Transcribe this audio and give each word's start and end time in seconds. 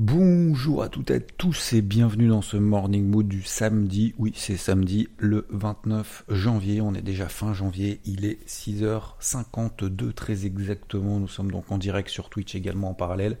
Bonjour 0.00 0.84
à 0.84 0.88
toutes 0.88 1.10
et 1.10 1.16
à 1.16 1.20
tous 1.20 1.72
et 1.72 1.82
bienvenue 1.82 2.28
dans 2.28 2.40
ce 2.40 2.56
Morning 2.56 3.04
Mood 3.04 3.26
du 3.26 3.42
samedi. 3.42 4.14
Oui, 4.16 4.32
c'est 4.36 4.56
samedi 4.56 5.08
le 5.18 5.44
29 5.50 6.22
janvier. 6.28 6.80
On 6.80 6.94
est 6.94 7.02
déjà 7.02 7.28
fin 7.28 7.52
janvier. 7.52 8.00
Il 8.04 8.24
est 8.24 8.38
6h52 8.46 10.12
très 10.12 10.46
exactement. 10.46 11.18
Nous 11.18 11.26
sommes 11.26 11.50
donc 11.50 11.72
en 11.72 11.78
direct 11.78 12.10
sur 12.10 12.30
Twitch 12.30 12.54
également 12.54 12.90
en 12.90 12.94
parallèle. 12.94 13.38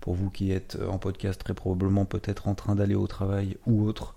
Pour 0.00 0.14
vous 0.14 0.30
qui 0.30 0.50
êtes 0.50 0.76
en 0.88 0.98
podcast, 0.98 1.40
très 1.40 1.54
probablement 1.54 2.06
peut-être 2.06 2.48
en 2.48 2.56
train 2.56 2.74
d'aller 2.74 2.96
au 2.96 3.06
travail 3.06 3.56
ou 3.64 3.86
autre. 3.86 4.16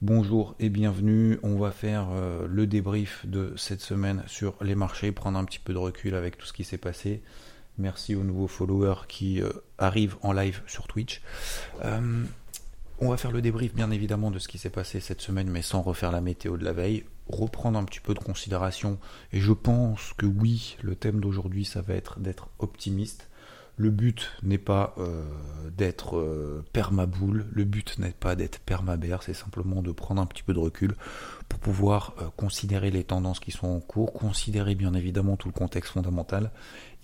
Bonjour 0.00 0.54
et 0.58 0.70
bienvenue. 0.70 1.38
On 1.42 1.56
va 1.56 1.70
faire 1.70 2.08
euh, 2.12 2.46
le 2.48 2.66
débrief 2.66 3.26
de 3.26 3.52
cette 3.58 3.82
semaine 3.82 4.22
sur 4.26 4.54
les 4.62 4.74
marchés, 4.74 5.12
prendre 5.12 5.38
un 5.38 5.44
petit 5.44 5.58
peu 5.58 5.74
de 5.74 5.78
recul 5.78 6.14
avec 6.14 6.38
tout 6.38 6.46
ce 6.46 6.54
qui 6.54 6.64
s'est 6.64 6.78
passé. 6.78 7.20
Merci 7.78 8.14
aux 8.14 8.24
nouveaux 8.24 8.46
followers 8.46 9.06
qui 9.08 9.40
euh, 9.40 9.50
arrivent 9.78 10.16
en 10.22 10.32
live 10.32 10.62
sur 10.66 10.86
Twitch. 10.86 11.22
Euh, 11.84 12.24
on 12.98 13.08
va 13.08 13.16
faire 13.16 13.32
le 13.32 13.40
débrief 13.40 13.74
bien 13.74 13.90
évidemment 13.90 14.30
de 14.30 14.38
ce 14.38 14.46
qui 14.46 14.58
s'est 14.58 14.68
passé 14.68 15.00
cette 15.00 15.22
semaine, 15.22 15.48
mais 15.48 15.62
sans 15.62 15.80
refaire 15.80 16.12
la 16.12 16.20
météo 16.20 16.58
de 16.58 16.64
la 16.64 16.72
veille. 16.72 17.04
Reprendre 17.28 17.78
un 17.78 17.84
petit 17.84 18.00
peu 18.00 18.12
de 18.12 18.18
considération. 18.18 18.98
Et 19.32 19.40
je 19.40 19.52
pense 19.52 20.12
que 20.18 20.26
oui, 20.26 20.76
le 20.82 20.94
thème 20.94 21.20
d'aujourd'hui, 21.20 21.64
ça 21.64 21.80
va 21.80 21.94
être 21.94 22.20
d'être 22.20 22.50
optimiste. 22.58 23.29
Le 23.80 23.88
but 23.88 24.30
n'est 24.42 24.58
pas 24.58 24.94
euh, 24.98 25.24
d'être 25.74 26.18
euh, 26.18 26.62
permaboule, 26.74 27.46
le 27.50 27.64
but 27.64 27.98
n'est 27.98 28.10
pas 28.10 28.36
d'être 28.36 28.60
permabère, 28.60 29.22
c'est 29.22 29.32
simplement 29.32 29.80
de 29.80 29.90
prendre 29.90 30.20
un 30.20 30.26
petit 30.26 30.42
peu 30.42 30.52
de 30.52 30.58
recul 30.58 30.94
pour 31.48 31.58
pouvoir 31.60 32.12
euh, 32.20 32.24
considérer 32.36 32.90
les 32.90 33.04
tendances 33.04 33.40
qui 33.40 33.52
sont 33.52 33.68
en 33.68 33.80
cours, 33.80 34.12
considérer 34.12 34.74
bien 34.74 34.92
évidemment 34.92 35.36
tout 35.38 35.48
le 35.48 35.54
contexte 35.54 35.92
fondamental, 35.92 36.50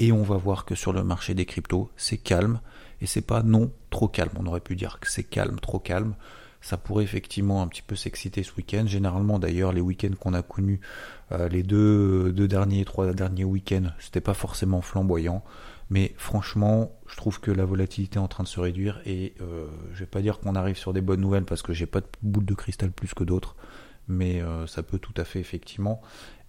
et 0.01 0.13
on 0.13 0.23
va 0.23 0.37
voir 0.37 0.67
que 0.67 0.75
sur 0.75 0.93
le 0.93 1.03
marché 1.03 1.33
des 1.33 1.47
cryptos, 1.47 1.91
c'est 1.97 2.19
calme, 2.19 2.61
et 3.01 3.07
c'est 3.07 3.27
pas 3.27 3.43
non 3.43 3.73
trop 3.89 4.09
calme. 4.09 4.33
On 4.39 4.45
aurait 4.45 4.61
pu 4.61 4.77
dire 4.77 5.01
que 5.01 5.11
c'est 5.11 5.25
calme, 5.25 5.59
trop 5.59 5.79
calme. 5.79 6.15
Ça 6.67 6.77
pourrait 6.77 7.05
effectivement 7.05 7.63
un 7.63 7.69
petit 7.69 7.83
peu 7.83 7.95
s'exciter 7.95 8.43
ce 8.43 8.53
week-end. 8.57 8.87
Généralement 8.87 9.39
d'ailleurs, 9.39 9.73
les 9.73 9.81
week-ends 9.81 10.15
qu'on 10.19 10.35
a 10.35 10.43
connus, 10.43 10.81
les 11.31 11.63
deux, 11.63 12.33
deux 12.33 12.49
derniers, 12.49 12.85
trois 12.85 13.13
derniers 13.13 13.45
week-ends, 13.45 13.91
c'était 14.01 14.21
pas 14.21 14.35
forcément 14.35 14.81
flamboyant. 14.81 15.45
Mais 15.89 16.15
franchement, 16.17 16.93
je 17.07 17.17
trouve 17.17 17.41
que 17.41 17.51
la 17.51 17.65
volatilité 17.65 18.17
est 18.17 18.23
en 18.23 18.29
train 18.29 18.43
de 18.43 18.49
se 18.49 18.59
réduire 18.59 19.01
et 19.07 19.35
euh, 19.41 19.67
je 19.93 20.01
vais 20.01 20.07
pas 20.07 20.21
dire 20.21 20.41
qu'on 20.41 20.57
arrive 20.57 20.77
sur 20.77 20.93
des 20.93 21.01
bonnes 21.01 21.21
nouvelles 21.21 21.45
parce 21.45 21.63
que 21.63 21.73
j'ai 21.73 21.87
pas 21.87 22.01
de 22.01 22.09
boule 22.23 22.45
de 22.45 22.55
cristal 22.55 22.91
plus 22.91 23.15
que 23.15 23.23
d'autres, 23.23 23.55
mais 24.09 24.43
euh, 24.43 24.67
ça 24.67 24.83
peut 24.83 24.99
tout 24.99 25.15
à 25.17 25.25
fait 25.25 25.39
effectivement 25.39 26.01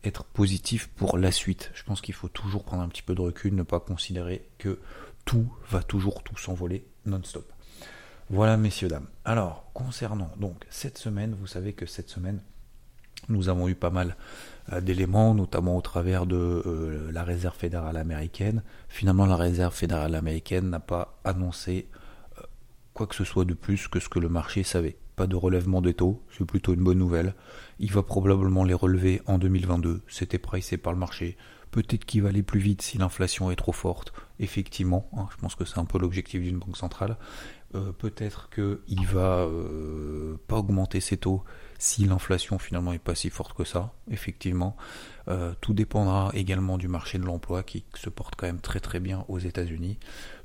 être 0.03 0.23
positif 0.23 0.87
pour 0.95 1.17
la 1.17 1.31
suite. 1.31 1.71
Je 1.75 1.83
pense 1.83 2.01
qu'il 2.01 2.15
faut 2.15 2.29
toujours 2.29 2.63
prendre 2.63 2.81
un 2.81 2.87
petit 2.87 3.03
peu 3.03 3.13
de 3.13 3.21
recul, 3.21 3.53
ne 3.53 3.63
pas 3.63 3.79
considérer 3.79 4.47
que 4.57 4.79
tout 5.25 5.51
va 5.69 5.83
toujours 5.83 6.23
tout 6.23 6.37
s'envoler 6.37 6.87
non-stop. 7.05 7.51
Voilà 8.29 8.57
messieurs 8.57 8.89
dames. 8.89 9.07
Alors 9.23 9.69
concernant 9.73 10.29
donc 10.37 10.65
cette 10.69 10.97
semaine, 10.97 11.33
vous 11.39 11.47
savez 11.47 11.71
que 11.71 11.85
cette 11.85 12.09
semaine 12.09 12.41
nous 13.29 13.47
avons 13.47 13.67
eu 13.69 13.75
pas 13.75 13.89
mal 13.89 14.15
euh, 14.73 14.81
d'éléments, 14.81 15.33
notamment 15.33 15.77
au 15.77 15.81
travers 15.81 16.25
de 16.25 16.35
euh, 16.35 17.11
la 17.11 17.23
réserve 17.23 17.55
fédérale 17.55 17.97
américaine. 17.97 18.63
Finalement, 18.89 19.25
la 19.25 19.35
réserve 19.35 19.73
fédérale 19.73 20.15
américaine 20.15 20.69
n'a 20.69 20.79
pas 20.79 21.19
annoncé 21.23 21.87
euh, 22.37 22.43
quoi 22.93 23.07
que 23.07 23.15
ce 23.15 23.23
soit 23.23 23.45
de 23.45 23.53
plus 23.53 23.87
que 23.87 23.99
ce 23.99 24.09
que 24.09 24.19
le 24.19 24.29
marché 24.29 24.63
savait. 24.63 24.97
Pas 25.15 25.27
de 25.27 25.35
relèvement 25.35 25.81
des 25.81 25.93
taux, 25.93 26.21
c'est 26.37 26.45
plutôt 26.45 26.73
une 26.73 26.83
bonne 26.83 26.99
nouvelle. 26.99 27.33
Il 27.79 27.91
va 27.91 28.03
probablement 28.03 28.63
les 28.63 28.73
relever 28.73 29.21
en 29.25 29.39
2022, 29.39 30.01
c'était 30.07 30.37
pricé 30.37 30.77
par 30.77 30.93
le 30.93 30.99
marché. 30.99 31.37
Peut-être 31.71 32.05
qu'il 32.05 32.21
va 32.21 32.29
aller 32.29 32.43
plus 32.43 32.59
vite 32.59 32.81
si 32.81 32.97
l'inflation 32.97 33.51
est 33.51 33.55
trop 33.55 33.71
forte, 33.73 34.13
effectivement, 34.39 35.09
hein, 35.17 35.27
je 35.31 35.37
pense 35.37 35.55
que 35.55 35.65
c'est 35.65 35.79
un 35.79 35.85
peu 35.85 35.99
l'objectif 35.99 36.41
d'une 36.41 36.59
banque 36.59 36.77
centrale. 36.77 37.17
Peut-être 37.97 38.49
qu'il 38.49 39.05
va 39.05 39.47
pas 40.47 40.57
augmenter 40.57 40.99
ses 40.99 41.17
taux 41.17 41.43
si 41.79 42.05
l'inflation 42.05 42.57
finalement 42.59 42.93
est 42.93 42.99
pas 42.99 43.15
si 43.15 43.29
forte 43.29 43.53
que 43.53 43.63
ça, 43.63 43.93
effectivement. 44.09 44.75
Euh, 45.27 45.53
tout 45.61 45.73
dépendra 45.73 46.31
également 46.33 46.77
du 46.77 46.87
marché 46.87 47.17
de 47.17 47.25
l'emploi 47.25 47.63
qui 47.63 47.83
se 47.95 48.09
porte 48.09 48.35
quand 48.35 48.47
même 48.47 48.61
très 48.61 48.79
très 48.79 48.99
bien 48.99 49.25
aux 49.27 49.39
États-Unis. 49.39 49.97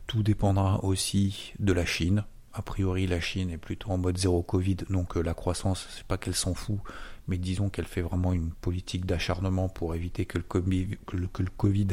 Tout 0.06 0.22
dépendra 0.22 0.84
aussi 0.84 1.54
de 1.58 1.72
la 1.72 1.86
Chine. 1.86 2.24
A 2.52 2.60
priori, 2.60 3.06
la 3.06 3.20
Chine 3.20 3.48
est 3.50 3.58
plutôt 3.58 3.90
en 3.90 3.98
mode 3.98 4.18
zéro 4.18 4.42
Covid, 4.42 4.76
donc 4.90 5.16
euh, 5.16 5.22
la 5.22 5.32
croissance, 5.32 5.86
c'est 5.90 6.06
pas 6.06 6.18
qu'elle 6.18 6.34
s'en 6.34 6.52
fout, 6.52 6.80
mais 7.26 7.38
disons 7.38 7.70
qu'elle 7.70 7.86
fait 7.86 8.02
vraiment 8.02 8.34
une 8.34 8.50
politique 8.50 9.06
d'acharnement 9.06 9.70
pour 9.70 9.94
éviter 9.94 10.26
que 10.26 10.36
le, 10.36 10.44
COVID, 10.44 10.98
que 11.06 11.16
le 11.16 11.50
Covid 11.56 11.88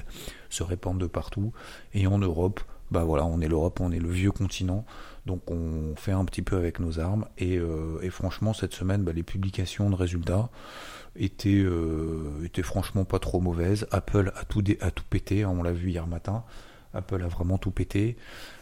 se 0.49 0.63
répande 0.63 0.99
de 0.99 1.07
partout. 1.07 1.53
Et 1.93 2.07
en 2.07 2.17
Europe, 2.17 2.59
bah 2.91 3.03
voilà, 3.03 3.25
on 3.25 3.39
est 3.41 3.47
l'Europe, 3.47 3.79
on 3.81 3.91
est 3.91 3.99
le 3.99 4.09
vieux 4.09 4.31
continent, 4.31 4.85
donc 5.25 5.49
on 5.51 5.95
fait 5.95 6.11
un 6.11 6.25
petit 6.25 6.41
peu 6.41 6.57
avec 6.57 6.79
nos 6.79 6.99
armes. 6.99 7.25
Et, 7.37 7.57
euh, 7.57 8.09
franchement, 8.09 8.53
cette 8.53 8.73
semaine, 8.73 9.03
bah, 9.03 9.11
les 9.13 9.23
publications 9.23 9.89
de 9.89 9.95
résultats 9.95 10.49
étaient, 11.15 11.61
euh, 11.63 12.43
étaient 12.43 12.63
franchement 12.63 13.05
pas 13.05 13.19
trop 13.19 13.39
mauvaises. 13.39 13.87
Apple 13.91 14.31
a 14.35 14.45
tout, 14.45 14.63
a 14.81 14.91
tout 14.91 15.03
pété, 15.09 15.43
hein, 15.43 15.53
on 15.55 15.63
l'a 15.63 15.71
vu 15.71 15.91
hier 15.91 16.07
matin. 16.07 16.43
Apple 16.93 17.21
a 17.21 17.27
vraiment 17.27 17.59
tout 17.59 17.71
pété. 17.71 18.17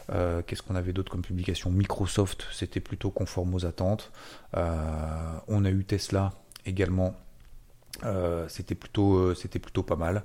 Euh, 0.10 0.42
qu'est-ce 0.46 0.62
qu'on 0.62 0.76
avait 0.76 0.92
d'autre 0.92 1.12
comme 1.12 1.22
publication? 1.22 1.70
Microsoft, 1.72 2.46
c'était 2.52 2.82
plutôt 2.82 3.12
conforme 3.12 3.56
aux 3.56 3.66
attentes. 3.66 4.12
on 4.54 5.66
a 5.66 5.70
eu 5.70 5.86
Tesla 5.86 6.34
également 6.66 7.16
c'était 8.48 8.76
plutôt 8.76 9.34
c'était 9.34 9.58
plutôt 9.58 9.82
pas 9.82 9.96
mal 9.96 10.24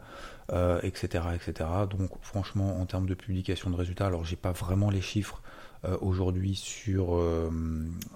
etc 0.82 1.24
etc 1.34 1.70
donc 1.88 2.10
franchement 2.20 2.80
en 2.80 2.86
termes 2.86 3.06
de 3.06 3.14
publication 3.14 3.70
de 3.70 3.76
résultats 3.76 4.06
alors 4.06 4.24
j'ai 4.24 4.36
pas 4.36 4.52
vraiment 4.52 4.90
les 4.90 5.00
chiffres 5.00 5.42
euh, 5.84 5.96
aujourd'hui 6.00 6.54
sur 6.54 7.16
euh, 7.16 7.50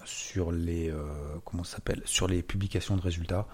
sur 0.04 0.52
les 0.52 0.88
euh, 0.88 1.02
comment 1.44 1.64
sur 2.04 2.28
les 2.28 2.42
publications 2.42 2.96
de 2.96 3.00
résultats. 3.00 3.48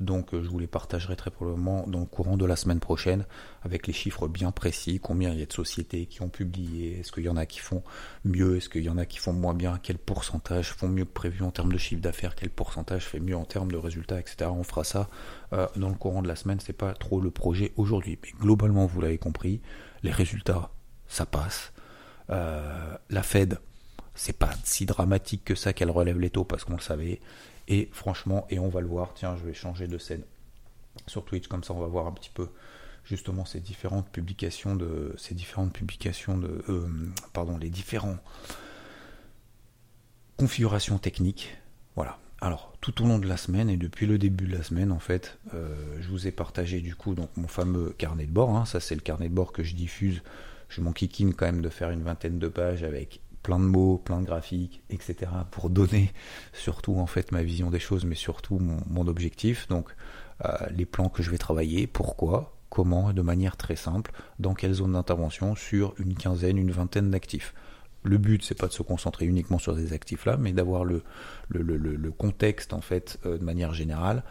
Donc 0.00 0.32
je 0.32 0.46
vous 0.46 0.58
les 0.58 0.66
partagerai 0.66 1.16
très 1.16 1.30
probablement 1.30 1.86
dans 1.86 2.00
le 2.00 2.04
courant 2.06 2.36
de 2.36 2.44
la 2.44 2.56
semaine 2.56 2.80
prochaine 2.80 3.24
avec 3.62 3.86
les 3.86 3.94
chiffres 3.94 4.28
bien 4.28 4.50
précis, 4.50 5.00
combien 5.02 5.30
il 5.30 5.38
y 5.38 5.42
a 5.42 5.46
de 5.46 5.52
sociétés 5.52 6.04
qui 6.04 6.20
ont 6.20 6.28
publié, 6.28 7.00
est-ce 7.00 7.10
qu'il 7.10 7.24
y 7.24 7.28
en 7.30 7.38
a 7.38 7.46
qui 7.46 7.60
font 7.60 7.82
mieux, 8.24 8.58
est-ce 8.58 8.68
qu'il 8.68 8.82
y 8.82 8.90
en 8.90 8.98
a 8.98 9.06
qui 9.06 9.18
font 9.18 9.32
moins 9.32 9.54
bien, 9.54 9.80
quel 9.82 9.96
pourcentage 9.96 10.72
font 10.74 10.88
mieux 10.88 11.06
que 11.06 11.12
prévu 11.12 11.42
en 11.42 11.50
termes 11.50 11.72
de 11.72 11.78
chiffre 11.78 12.02
d'affaires, 12.02 12.34
quel 12.34 12.50
pourcentage 12.50 13.06
fait 13.06 13.20
mieux 13.20 13.36
en 13.36 13.46
termes 13.46 13.72
de 13.72 13.78
résultats, 13.78 14.20
etc. 14.20 14.50
On 14.52 14.64
fera 14.64 14.84
ça 14.84 15.08
dans 15.76 15.88
le 15.88 15.94
courant 15.94 16.22
de 16.22 16.28
la 16.28 16.36
semaine, 16.36 16.60
c'est 16.60 16.72
pas 16.72 16.94
trop 16.94 17.20
le 17.20 17.30
projet 17.30 17.72
aujourd'hui. 17.76 18.18
Mais 18.22 18.30
globalement, 18.38 18.86
vous 18.86 19.00
l'avez 19.00 19.18
compris, 19.18 19.60
les 20.02 20.10
résultats, 20.10 20.70
ça 21.06 21.26
passe. 21.26 21.72
Euh, 22.30 22.96
la 23.10 23.22
Fed, 23.22 23.58
c'est 24.14 24.38
pas 24.38 24.50
si 24.64 24.86
dramatique 24.86 25.44
que 25.44 25.54
ça 25.54 25.72
qu'elle 25.72 25.90
relève 25.90 26.18
les 26.18 26.30
taux 26.30 26.44
parce 26.44 26.64
qu'on 26.64 26.74
le 26.74 26.80
savait. 26.80 27.20
Et 27.68 27.88
franchement, 27.92 28.46
et 28.50 28.58
on 28.58 28.68
va 28.68 28.80
le 28.80 28.86
voir, 28.86 29.12
tiens, 29.14 29.36
je 29.36 29.44
vais 29.44 29.54
changer 29.54 29.86
de 29.86 29.98
scène 29.98 30.22
sur 31.06 31.24
Twitch, 31.24 31.48
comme 31.48 31.64
ça 31.64 31.74
on 31.74 31.80
va 31.80 31.86
voir 31.86 32.06
un 32.06 32.12
petit 32.12 32.30
peu 32.32 32.48
justement 33.04 33.44
ces 33.44 33.60
différentes 33.60 34.08
publications 34.08 34.76
de 34.76 35.14
ces 35.18 35.34
différentes 35.34 35.72
publications 35.72 36.38
de 36.38 36.64
euh, 36.68 36.88
pardon 37.32 37.58
les 37.58 37.68
différents 37.68 38.16
configurations 40.38 40.98
techniques 40.98 41.56
voilà 41.96 42.18
alors 42.40 42.72
tout 42.80 43.02
au 43.02 43.06
long 43.06 43.18
de 43.18 43.26
la 43.26 43.36
semaine 43.36 43.70
et 43.70 43.76
depuis 43.76 44.06
le 44.06 44.18
début 44.18 44.46
de 44.46 44.56
la 44.56 44.62
semaine 44.62 44.92
en 44.92 44.98
fait 44.98 45.38
euh, 45.54 45.74
je 46.00 46.08
vous 46.08 46.26
ai 46.26 46.30
partagé 46.30 46.80
du 46.80 46.94
coup 46.94 47.14
donc 47.14 47.30
mon 47.36 47.48
fameux 47.48 47.94
carnet 47.96 48.26
de 48.26 48.32
bord 48.32 48.50
hein. 48.56 48.64
ça 48.64 48.80
c'est 48.80 48.94
le 48.94 49.00
carnet 49.00 49.28
de 49.28 49.34
bord 49.34 49.52
que 49.52 49.62
je 49.62 49.74
diffuse 49.74 50.22
je 50.68 50.80
m'enquiquine 50.80 51.34
quand 51.34 51.46
même 51.46 51.62
de 51.62 51.68
faire 51.68 51.90
une 51.90 52.02
vingtaine 52.02 52.38
de 52.38 52.48
pages 52.48 52.82
avec 52.82 53.20
plein 53.44 53.60
de 53.60 53.64
mots, 53.64 53.98
plein 53.98 54.20
de 54.20 54.26
graphiques, 54.26 54.82
etc. 54.90 55.30
pour 55.52 55.70
donner 55.70 56.12
surtout 56.52 56.96
en 56.98 57.06
fait 57.06 57.30
ma 57.30 57.44
vision 57.44 57.70
des 57.70 57.78
choses, 57.78 58.04
mais 58.04 58.16
surtout 58.16 58.58
mon, 58.58 59.06
objectif. 59.06 59.68
Donc 59.68 59.94
euh, 60.44 60.50
les 60.70 60.86
plans 60.86 61.08
que 61.08 61.22
je 61.22 61.30
vais 61.30 61.38
travailler, 61.38 61.86
pourquoi, 61.86 62.56
comment, 62.70 63.12
de 63.12 63.22
manière 63.22 63.56
très 63.56 63.76
simple, 63.76 64.10
dans 64.40 64.54
quelle 64.54 64.72
zone 64.72 64.94
d'intervention 64.94 65.54
sur 65.54 65.94
une 65.98 66.14
quinzaine, 66.14 66.56
une 66.56 66.72
vingtaine 66.72 67.10
d'actifs. 67.10 67.54
Le 68.04 68.18
but, 68.18 68.44
c'est 68.44 68.56
pas 68.56 68.68
de 68.68 68.72
se 68.72 68.82
concentrer 68.82 69.24
uniquement 69.24 69.58
sur 69.58 69.74
ces 69.74 69.94
actifs-là, 69.94 70.36
mais 70.36 70.52
d'avoir 70.52 70.84
le, 70.84 71.02
contexte 72.16 72.74
en 72.74 72.82
fait 72.82 73.18
euh, 73.24 73.38
de 73.38 73.44
manière 73.44 73.72
générale 73.72 74.22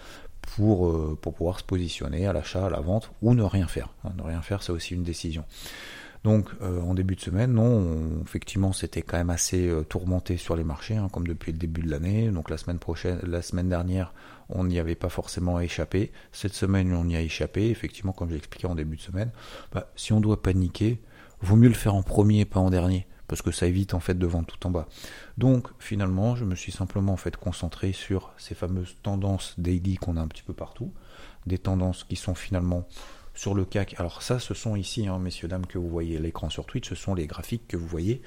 pour, 0.42 0.88
euh, 0.88 1.18
pour 1.20 1.34
pouvoir 1.34 1.60
se 1.60 1.64
positionner 1.64 2.28
à 2.28 2.34
l'achat, 2.34 2.68
à 2.68 2.70
la 2.70 2.80
vente 2.80 3.12
ou 3.24 3.34
ne 3.34 3.42
rien 3.42 3.68
faire. 3.68 3.90
Hein, 4.06 4.12
ne 4.16 4.22
rien 4.22 4.44
faire, 4.44 4.62
c'est 4.62 4.72
aussi 4.72 4.94
une 4.94 5.04
décision. 5.04 5.44
Donc 6.24 6.50
euh, 6.62 6.82
en 6.82 6.94
début 6.94 7.16
de 7.16 7.22
semaine, 7.22 7.54
non, 7.54 8.22
effectivement 8.22 8.74
c'était 8.74 9.02
quand 9.02 9.18
même 9.18 9.32
assez 9.32 9.70
tourmenté 9.90 10.38
sur 10.38 10.56
les 10.56 10.64
marchés, 10.64 10.96
hein, 10.96 11.10
comme 11.12 11.28
depuis 11.28 11.52
le 11.52 11.58
début 11.58 11.82
de 11.82 11.90
l'année. 11.90 12.30
Donc 12.30 12.52
la 12.52 12.58
semaine 12.58 12.80
prochaine, 12.80 13.20
la 13.24 13.42
semaine 13.42 13.70
dernière, 13.70 14.14
on 14.50 14.66
n'y 14.66 14.78
avait 14.78 14.96
pas 14.96 15.10
forcément 15.10 15.60
échappé. 15.60 16.12
Cette 16.32 16.54
semaine, 16.54 16.94
on 16.94 17.10
y 17.10 17.16
a 17.16 17.22
échappé. 17.22 17.72
Effectivement, 17.72 18.14
comme 18.14 18.30
j'ai 18.30 18.38
expliqué 18.38 18.68
en 18.68 18.76
début 18.76 18.98
de 18.98 19.02
semaine, 19.02 19.32
bah, 19.72 19.92
si 19.96 20.14
on 20.14 20.22
doit 20.22 20.44
paniquer, 20.44 21.02
vaut 21.42 21.56
mieux 21.56 21.70
le 21.70 21.74
faire 21.74 21.96
en 21.96 22.04
premier, 22.04 22.46
pas 22.46 22.60
en 22.60 22.70
dernier 22.70 23.08
parce 23.28 23.42
que 23.42 23.52
ça 23.52 23.68
évite 23.68 23.94
en 23.94 24.00
fait 24.00 24.18
de 24.18 24.26
vendre 24.26 24.48
tout 24.48 24.68
en 24.68 24.72
bas. 24.72 24.88
Donc 25.38 25.70
finalement, 25.80 26.36
je 26.36 26.46
me 26.46 26.56
suis 26.56 26.72
simplement 26.72 27.14
en 27.14 27.18
fait 27.18 27.38
concentré 27.38 27.94
sur 27.94 28.34
ces 28.38 28.56
fameuses 28.56 28.96
tendances 29.04 29.56
daily 29.58 29.96
qu'on 29.96 30.18
a 30.18 30.22
un 30.22 30.28
petit 30.28 30.44
peu 30.44 30.54
partout, 30.54 30.92
des 31.46 31.58
tendances 31.58 32.04
qui 32.04 32.16
sont 32.16 32.36
finalement 32.36 32.88
sur 33.34 33.56
le 33.56 33.66
CAC. 33.66 33.96
Alors 34.00 34.22
ça, 34.22 34.40
ce 34.40 34.54
sont 34.54 34.76
ici, 34.76 35.08
hein, 35.08 35.20
messieurs 35.20 35.48
dames, 35.48 35.66
que 35.66 35.78
vous 35.78 35.90
voyez 35.90 36.20
l'écran 36.20 36.50
sur 36.50 36.66
Twitch, 36.66 36.90
ce 36.90 36.96
sont 36.96 37.16
les 37.16 37.28
graphiques 37.28 37.68
que 37.68 37.78
vous 37.78 37.88
voyez 37.88 38.22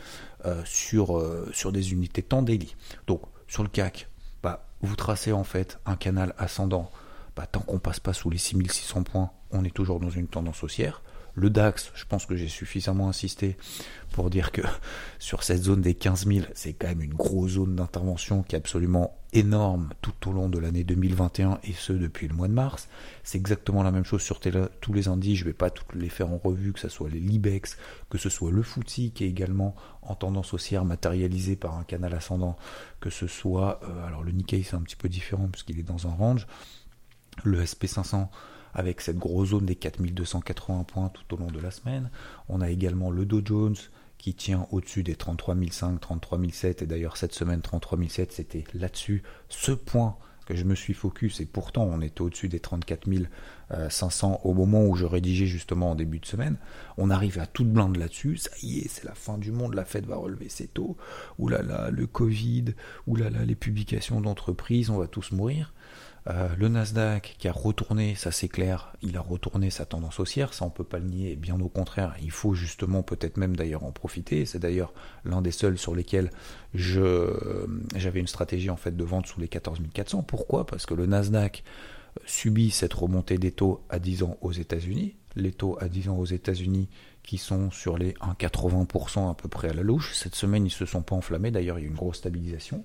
euh, 0.45 0.63
sur, 0.65 1.19
euh, 1.19 1.49
sur 1.53 1.73
des 1.73 1.93
unités 1.93 2.23
temps 2.23 2.43
daily. 2.43 2.75
Donc 3.07 3.23
sur 3.47 3.63
le 3.63 3.69
CAC, 3.69 4.09
bah, 4.43 4.67
vous 4.81 4.97
tracez 4.97 5.33
en 5.33 5.45
fait 5.45 5.79
un 5.87 5.97
canal 5.97 6.35
ascendant. 6.39 6.91
Bah, 7.37 7.47
tant 7.47 7.61
qu'on 7.61 7.79
passe 7.79 8.01
pas 8.01 8.15
sous 8.15 8.31
les 8.31 8.39
6600 8.39 9.03
points, 9.03 9.31
on 9.51 9.65
est 9.65 9.75
toujours 9.75 10.01
dans 10.01 10.11
une 10.11 10.27
tendance 10.27 10.65
haussière. 10.65 11.03
Le 11.37 11.51
DAX, 11.51 11.93
je 11.95 12.07
pense 12.07 12.25
que 12.25 12.35
j'ai 12.35 12.49
suffisamment 12.49 13.11
insisté 13.11 13.59
pour 14.13 14.31
dire 14.31 14.53
que 14.53 14.63
sur 15.19 15.43
cette 15.43 15.63
zone 15.63 15.83
des 15.83 15.95
15 15.95 16.27
000, 16.27 16.47
c'est 16.55 16.73
quand 16.73 16.89
même 16.89 17.03
une 17.03 17.13
grosse 17.13 17.53
zone 17.53 17.77
d'intervention 17.77 18.43
qui 18.43 18.57
est 18.57 18.59
absolument 18.59 19.15
énorme 19.35 19.91
tout 20.01 20.31
au 20.31 20.33
long 20.33 20.49
de 20.49 20.59
l'année 20.59 20.83
2021 20.83 21.59
et 21.65 21.75
ce 21.75 21.93
depuis 21.93 22.27
le 22.27 22.35
mois 22.35 22.49
de 22.49 22.55
mars. 22.55 22.89
C'est 23.23 23.37
exactement 23.37 23.83
la 23.83 23.91
même 23.93 24.05
chose 24.05 24.23
sur 24.23 24.41
tous 24.41 24.93
les 24.95 25.09
indices, 25.09 25.39
je 25.39 25.45
ne 25.45 25.51
vais 25.51 25.55
pas 25.55 25.69
toutes 25.69 25.95
les 25.95 26.09
faire 26.09 26.31
en 26.31 26.39
revue, 26.39 26.73
que 26.73 26.81
ce 26.81 26.89
soit 26.89 27.11
les 27.11 27.21
Libex, 27.21 27.77
que 28.09 28.17
ce 28.17 28.31
soit 28.31 28.51
le 28.51 28.63
FTSE 28.63 29.13
qui 29.15 29.25
est 29.25 29.29
également 29.29 29.77
en 30.01 30.15
tendance 30.15 30.55
haussière 30.55 30.87
matérialisé 30.87 31.55
par 31.55 31.77
un 31.77 31.85
canal 31.85 32.15
ascendant, 32.15 32.57
que 32.99 33.11
ce 33.11 33.27
soit, 33.27 33.81
euh, 33.83 34.07
alors 34.07 34.23
le 34.23 34.33
Nikkei 34.33 34.63
c'est 34.63 34.77
un 34.77 34.83
petit 34.83 34.97
peu 34.97 35.11
différent 35.11 35.49
puisqu'il 35.49 35.79
est 35.79 35.83
dans 35.83 36.07
un 36.07 36.15
range, 36.15 36.47
le 37.45 37.63
SP500 37.63 38.29
avec 38.77 39.01
cette 39.01 39.19
grosse 39.19 39.49
zone 39.49 39.65
des 39.65 39.75
4280 39.75 40.85
points 40.85 41.09
tout 41.09 41.35
au 41.35 41.39
long 41.39 41.51
de 41.51 41.59
la 41.59 41.71
semaine. 41.71 42.11
On 42.49 42.61
a 42.61 42.71
également 42.71 43.11
le 43.11 43.25
Dow 43.25 43.41
Jones 43.45 43.75
qui 44.19 44.35
tient 44.35 44.67
au-dessus 44.71 45.03
des 45.03 45.17
33 45.17 45.57
500, 45.71 45.97
33 45.99 46.39
700, 46.53 46.85
et 46.85 46.87
d'ailleurs 46.87 47.17
cette 47.17 47.33
semaine 47.33 47.63
33 47.63 47.99
700 48.09 48.27
c'était 48.31 48.65
là-dessus 48.75 49.23
ce 49.49 49.73
point 49.73 50.17
que 50.45 50.55
je 50.55 50.65
me 50.65 50.75
suis 50.75 50.95
focus, 50.95 51.41
et 51.41 51.47
pourtant 51.47 51.85
on 51.91 52.01
était 52.03 52.21
au-dessus 52.21 52.49
des 52.49 52.61
34 52.61 53.09
500 53.89 54.43
au 54.45 54.55
moment 54.55 54.85
où 54.85 54.95
je 54.95 55.05
rédigeais 55.05 55.47
justement 55.47 55.91
en 55.91 55.95
début 55.97 56.21
de 56.21 56.27
semaine. 56.27 56.57
On 56.99 57.11
arrive 57.11 57.41
à 57.41 57.47
toute 57.47 57.69
blinde 57.69 57.97
là-dessus, 57.97 58.37
ça 58.37 58.51
y 58.63 58.79
est, 58.81 58.89
c'est 58.89 59.05
la 59.05 59.15
fin 59.15 59.39
du 59.39 59.53
monde, 59.53 59.75
la 59.75 59.85
Fed 59.85 60.07
va 60.07 60.17
relever 60.17 60.49
ses 60.49 60.69
taux, 60.69 60.97
oulala, 61.39 61.91
le 61.91 62.07
Covid, 62.07 62.75
oulala, 63.07 63.45
les 63.45 63.57
publications 63.57 64.21
d'entreprises, 64.21 64.91
on 64.91 64.99
va 64.99 65.09
tous 65.09 65.33
mourir. 65.33 65.73
Euh, 66.29 66.49
le 66.59 66.69
Nasdaq 66.69 67.37
qui 67.39 67.47
a 67.47 67.53
retourné, 67.53 68.17
ça 68.17 68.33
c'est 68.33 68.49
clair, 68.49 68.93
il 69.01 69.17
a 69.17 69.21
retourné 69.21 69.71
sa 69.71 69.87
tendance 69.87 70.19
haussière, 70.19 70.55
ça 70.55 70.65
on 70.65 70.71
peut 70.71 70.85
pas 70.85 70.99
le 70.99 71.05
nier, 71.05 71.37
bien 71.37 71.61
au 71.61 71.69
contraire, 71.69 72.17
il 72.21 72.33
faut 72.33 72.53
justement 72.53 73.03
peut-être 73.03 73.37
même 73.37 73.55
d'ailleurs 73.55 73.85
en 73.85 73.93
profiter. 73.93 74.45
C'est 74.45 74.59
d'ailleurs 74.59 74.93
l'un 75.25 75.41
des 75.41 75.53
seuls 75.53 75.79
sur 75.79 75.95
lesquels 75.95 76.31
je 76.75 77.67
j'avais 77.95 78.21
une 78.21 78.27
stratégie 78.27 78.71
en 78.71 78.77
fait 78.77 78.97
de 78.97 79.05
vente 79.05 79.27
sous 79.27 79.41
les 79.41 79.49
14 79.49 79.79
400. 79.95 80.23
Pourquoi? 80.23 80.67
Parce 80.67 80.85
que 80.85 80.95
le 80.95 81.07
Nasdaq 81.07 81.63
subit 82.25 82.71
cette 82.71 82.95
remontée 82.95 83.39
des 83.39 83.53
taux 83.53 83.85
à 83.89 83.99
10 83.99 84.23
ans 84.25 84.37
aux 84.41 84.53
États-Unis. 84.53 85.17
Les 85.37 85.53
taux 85.53 85.77
à 85.81 85.89
10 85.89 86.09
ans 86.09 86.17
aux 86.17 86.25
États-Unis 86.25 86.89
qui 87.23 87.39
sont 87.39 87.71
sur 87.71 87.99
les 87.99 88.13
1,80% 88.15 89.31
à 89.31 89.35
peu 89.35 89.49
près 89.49 89.69
à 89.69 89.73
la 89.75 89.83
louche. 89.83 90.15
Cette 90.15 90.35
semaine, 90.35 90.65
ils 90.65 90.71
se 90.71 90.87
sont 90.87 91.03
pas 91.03 91.17
enflammés. 91.17 91.51
D'ailleurs, 91.51 91.79
il 91.79 91.83
y 91.83 91.85
a 91.85 91.89
une 91.89 91.97
grosse 91.97 92.19
stabilisation. 92.19 92.85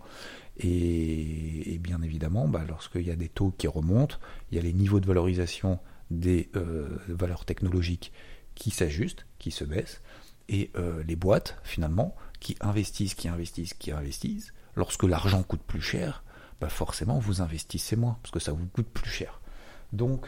Et, 0.58 1.80
bien 1.82 2.02
évidemment, 2.02 2.48
bah, 2.48 2.64
lorsqu'il 2.68 3.08
y 3.08 3.12
a 3.12 3.16
des 3.16 3.30
taux 3.30 3.54
qui 3.58 3.68
remontent, 3.68 4.18
il 4.52 4.56
y 4.56 4.60
a 4.60 4.64
les 4.64 4.74
niveaux 4.74 5.00
de 5.00 5.06
valorisation 5.06 5.80
des 6.10 6.50
euh, 6.56 6.98
valeurs 7.08 7.46
technologiques 7.46 8.12
qui 8.56 8.72
s'ajustent, 8.72 9.26
qui 9.40 9.52
se 9.52 9.64
baissent, 9.64 10.02
et 10.50 10.72
euh, 10.76 11.04
les 11.08 11.16
boîtes, 11.16 11.58
finalement, 11.64 12.16
qui 12.40 12.58
investissent, 12.60 13.16
qui 13.16 13.28
investissent, 13.28 13.74
qui 13.76 13.92
investissent. 13.92 14.54
Lorsque 14.76 15.04
l'argent 15.04 15.44
coûte 15.44 15.64
plus 15.66 15.82
cher, 15.82 16.24
bah 16.60 16.70
forcément, 16.70 17.20
vous 17.20 17.42
investissez 17.42 17.96
moins, 17.96 18.18
parce 18.22 18.32
que 18.32 18.40
ça 18.40 18.52
vous 18.52 18.68
coûte 18.68 18.90
plus 18.90 19.10
cher. 19.10 19.40
Donc, 19.94 20.28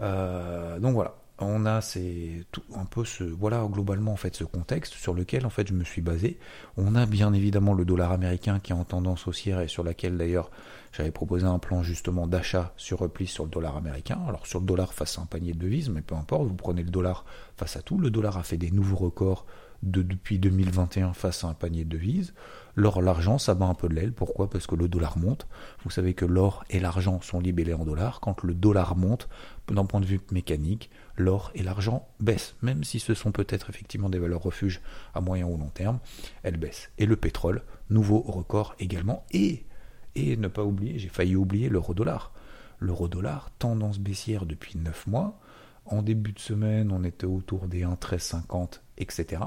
euh, 0.00 0.78
donc 0.78 0.94
voilà 0.94 1.16
on 1.40 1.66
a 1.66 1.80
c'est 1.80 2.44
un 2.74 2.84
peu 2.84 3.04
ce 3.04 3.22
voilà 3.22 3.66
globalement 3.70 4.12
en 4.12 4.16
fait 4.16 4.34
ce 4.34 4.44
contexte 4.44 4.94
sur 4.94 5.14
lequel 5.14 5.46
en 5.46 5.50
fait 5.50 5.68
je 5.68 5.74
me 5.74 5.84
suis 5.84 6.02
basé. 6.02 6.38
On 6.76 6.94
a 6.94 7.06
bien 7.06 7.32
évidemment 7.32 7.74
le 7.74 7.84
dollar 7.84 8.12
américain 8.12 8.58
qui 8.58 8.72
est 8.72 8.74
en 8.74 8.84
tendance 8.84 9.26
haussière 9.26 9.60
et 9.60 9.68
sur 9.68 9.84
laquelle 9.84 10.16
d'ailleurs 10.16 10.50
j'avais 10.92 11.10
proposé 11.10 11.46
un 11.46 11.58
plan 11.58 11.82
justement 11.82 12.26
d'achat 12.26 12.72
sur 12.76 12.98
repli 12.98 13.26
sur 13.26 13.44
le 13.44 13.50
dollar 13.50 13.76
américain. 13.76 14.18
Alors 14.26 14.46
sur 14.46 14.60
le 14.60 14.66
dollar 14.66 14.92
face 14.92 15.18
à 15.18 15.22
un 15.22 15.26
panier 15.26 15.52
de 15.52 15.58
devises, 15.58 15.90
mais 15.90 16.00
peu 16.00 16.14
importe, 16.14 16.48
vous 16.48 16.54
prenez 16.54 16.82
le 16.82 16.90
dollar 16.90 17.24
face 17.56 17.76
à 17.76 17.82
tout. 17.82 17.98
Le 17.98 18.10
dollar 18.10 18.36
a 18.36 18.42
fait 18.42 18.56
des 18.56 18.70
nouveaux 18.70 18.96
records 18.96 19.46
de, 19.82 20.02
depuis 20.02 20.38
2021 20.38 21.12
face 21.12 21.44
à 21.44 21.48
un 21.48 21.54
panier 21.54 21.84
de 21.84 21.90
devises. 21.90 22.34
L'or, 22.78 23.02
l'argent, 23.02 23.38
ça 23.38 23.56
bat 23.56 23.66
un 23.66 23.74
peu 23.74 23.88
de 23.88 23.94
l'aile. 23.94 24.12
Pourquoi? 24.12 24.48
Parce 24.48 24.68
que 24.68 24.76
le 24.76 24.86
dollar 24.86 25.18
monte. 25.18 25.48
Vous 25.82 25.90
savez 25.90 26.14
que 26.14 26.24
l'or 26.24 26.62
et 26.70 26.78
l'argent 26.78 27.20
sont 27.20 27.40
libellés 27.40 27.74
en 27.74 27.84
dollars. 27.84 28.20
Quand 28.20 28.44
le 28.44 28.54
dollar 28.54 28.94
monte, 28.94 29.28
d'un 29.66 29.84
point 29.84 29.98
de 29.98 30.06
vue 30.06 30.20
mécanique, 30.30 30.88
l'or 31.16 31.50
et 31.56 31.64
l'argent 31.64 32.06
baissent. 32.20 32.54
Même 32.62 32.84
si 32.84 33.00
ce 33.00 33.14
sont 33.14 33.32
peut-être 33.32 33.68
effectivement 33.68 34.08
des 34.08 34.20
valeurs 34.20 34.44
refuges 34.44 34.80
à 35.12 35.20
moyen 35.20 35.46
ou 35.46 35.58
long 35.58 35.70
terme, 35.70 35.98
elles 36.44 36.56
baissent. 36.56 36.92
Et 36.98 37.06
le 37.06 37.16
pétrole, 37.16 37.64
nouveau 37.90 38.20
record 38.20 38.76
également. 38.78 39.26
Et, 39.32 39.66
et 40.14 40.36
ne 40.36 40.46
pas 40.46 40.62
oublier, 40.62 41.00
j'ai 41.00 41.08
failli 41.08 41.34
oublier 41.34 41.68
l'euro-dollar. 41.68 42.32
L'euro-dollar, 42.78 43.50
tendance 43.58 43.98
baissière 43.98 44.46
depuis 44.46 44.78
9 44.78 45.08
mois. 45.08 45.40
En 45.84 46.00
début 46.00 46.32
de 46.32 46.38
semaine, 46.38 46.92
on 46.92 47.02
était 47.02 47.26
autour 47.26 47.66
des 47.66 47.82
1,1350, 47.82 48.82
etc. 48.98 49.42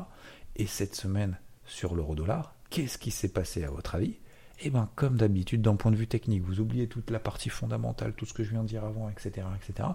Et 0.57 0.65
cette 0.65 0.95
semaine, 0.95 1.37
sur 1.63 1.95
l'euro-dollar, 1.95 2.55
qu'est-ce 2.71 2.97
qui 2.97 3.11
s'est 3.11 3.31
passé 3.31 3.63
à 3.63 3.69
votre 3.69 3.93
avis? 3.93 4.15
Eh 4.61 4.71
bien, 4.71 4.89
comme 4.95 5.17
d'habitude, 5.17 5.61
d'un 5.61 5.75
point 5.75 5.91
de 5.91 5.95
vue 5.95 6.07
technique, 6.07 6.43
vous 6.43 6.59
oubliez 6.59 6.87
toute 6.87 7.11
la 7.11 7.19
partie 7.19 7.49
fondamentale, 7.49 8.13
tout 8.13 8.25
ce 8.25 8.33
que 8.33 8.43
je 8.43 8.49
viens 8.49 8.63
de 8.63 8.67
dire 8.67 8.83
avant, 8.83 9.09
etc. 9.09 9.45
etc. 9.55 9.89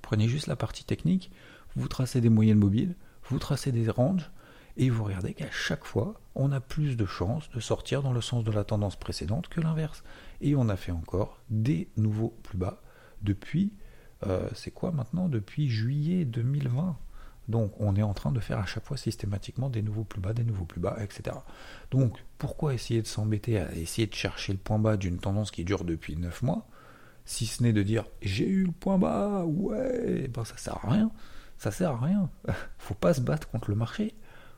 Prenez 0.00 0.28
juste 0.28 0.46
la 0.46 0.56
partie 0.56 0.84
technique, 0.84 1.30
vous 1.76 1.88
tracez 1.88 2.20
des 2.20 2.28
moyennes 2.28 2.58
mobiles, 2.58 2.94
vous 3.24 3.38
tracez 3.38 3.72
des 3.72 3.90
ranges, 3.90 4.30
et 4.76 4.90
vous 4.90 5.04
regardez 5.04 5.34
qu'à 5.34 5.50
chaque 5.50 5.84
fois, 5.84 6.20
on 6.34 6.52
a 6.52 6.60
plus 6.60 6.96
de 6.96 7.06
chances 7.06 7.48
de 7.50 7.60
sortir 7.60 8.02
dans 8.02 8.12
le 8.12 8.20
sens 8.20 8.44
de 8.44 8.50
la 8.50 8.64
tendance 8.64 8.96
précédente 8.96 9.48
que 9.48 9.60
l'inverse. 9.60 10.02
Et 10.40 10.56
on 10.56 10.68
a 10.68 10.76
fait 10.76 10.92
encore 10.92 11.40
des 11.48 11.88
nouveaux 11.96 12.36
plus 12.42 12.58
bas 12.58 12.82
depuis, 13.22 13.72
euh, 14.26 14.48
c'est 14.54 14.72
quoi 14.72 14.90
maintenant? 14.90 15.28
Depuis 15.28 15.68
juillet 15.68 16.24
2020. 16.24 16.96
Donc 17.48 17.72
on 17.78 17.94
est 17.96 18.02
en 18.02 18.14
train 18.14 18.32
de 18.32 18.40
faire 18.40 18.58
à 18.58 18.66
chaque 18.66 18.84
fois 18.84 18.96
systématiquement 18.96 19.68
des 19.68 19.82
nouveaux 19.82 20.04
plus 20.04 20.20
bas, 20.20 20.32
des 20.32 20.44
nouveaux 20.44 20.64
plus 20.64 20.80
bas, 20.80 20.96
etc. 21.02 21.36
Donc 21.90 22.16
pourquoi 22.38 22.74
essayer 22.74 23.02
de 23.02 23.06
s'embêter 23.06 23.58
à 23.58 23.72
essayer 23.74 24.06
de 24.06 24.14
chercher 24.14 24.52
le 24.52 24.58
point 24.58 24.78
bas 24.78 24.96
d'une 24.96 25.18
tendance 25.18 25.50
qui 25.50 25.64
dure 25.64 25.84
depuis 25.84 26.16
9 26.16 26.42
mois, 26.42 26.66
si 27.24 27.46
ce 27.46 27.62
n'est 27.62 27.72
de 27.72 27.82
dire 27.82 28.04
j'ai 28.22 28.48
eu 28.48 28.64
le 28.64 28.72
point 28.72 28.98
bas, 28.98 29.44
ouais, 29.44 30.28
ben 30.28 30.44
ça 30.44 30.56
sert 30.56 30.84
à 30.84 30.90
rien. 30.90 31.10
Ça 31.58 31.70
sert 31.70 31.90
à 31.90 31.98
rien. 31.98 32.30
Faut 32.78 32.94
pas 32.94 33.14
se 33.14 33.20
battre 33.20 33.48
contre 33.48 33.70
le 33.70 33.76
marché. 33.76 34.14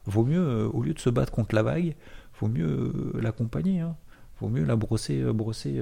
Vaut 0.07 0.25
mieux, 0.25 0.41
euh, 0.41 0.69
au 0.69 0.83
lieu 0.83 0.95
de 0.95 1.01
se 1.01 1.11
battre 1.11 1.33
contre 1.33 1.55
la 1.55 1.63
vague, 1.63 1.97
vaut 2.41 2.49
mieux 2.49 2.93
euh, 3.15 3.21
l'accompagner. 3.21 3.81
Hein. 3.81 3.97
Vaut 4.41 4.49
mieux 4.49 4.65
la 4.65 4.77
brosser, 4.77 5.21
euh, 5.21 5.33
brosser 5.33 5.81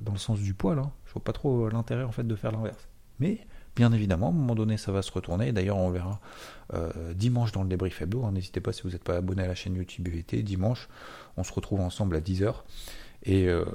dans 0.00 0.12
le 0.12 0.18
sens 0.18 0.40
du 0.40 0.54
poil. 0.54 0.78
Hein. 0.78 0.92
Je 1.06 1.12
vois 1.12 1.24
pas 1.24 1.32
trop 1.32 1.68
l'intérêt 1.68 2.04
en 2.04 2.12
fait 2.12 2.26
de 2.26 2.36
faire 2.36 2.52
l'inverse. 2.52 2.88
Mais 3.18 3.46
Bien 3.76 3.92
évidemment, 3.92 4.28
à 4.28 4.30
un 4.30 4.32
moment 4.32 4.54
donné, 4.54 4.78
ça 4.78 4.90
va 4.90 5.02
se 5.02 5.12
retourner. 5.12 5.52
D'ailleurs, 5.52 5.76
on 5.76 5.90
verra 5.90 6.18
euh, 6.72 7.12
dimanche 7.12 7.52
dans 7.52 7.62
le 7.62 7.68
débrief 7.68 8.00
hebdo. 8.00 8.24
Hein, 8.24 8.32
n'hésitez 8.32 8.60
pas 8.60 8.72
si 8.72 8.82
vous 8.82 8.90
n'êtes 8.90 9.04
pas 9.04 9.18
abonné 9.18 9.42
à 9.42 9.46
la 9.46 9.54
chaîne 9.54 9.74
YouTube 9.74 10.08
BVT. 10.08 10.42
Dimanche, 10.42 10.88
on 11.36 11.44
se 11.44 11.52
retrouve 11.52 11.80
ensemble 11.80 12.16
à 12.16 12.20
10h. 12.20 12.54
Et 13.24 13.48
euh, 13.48 13.66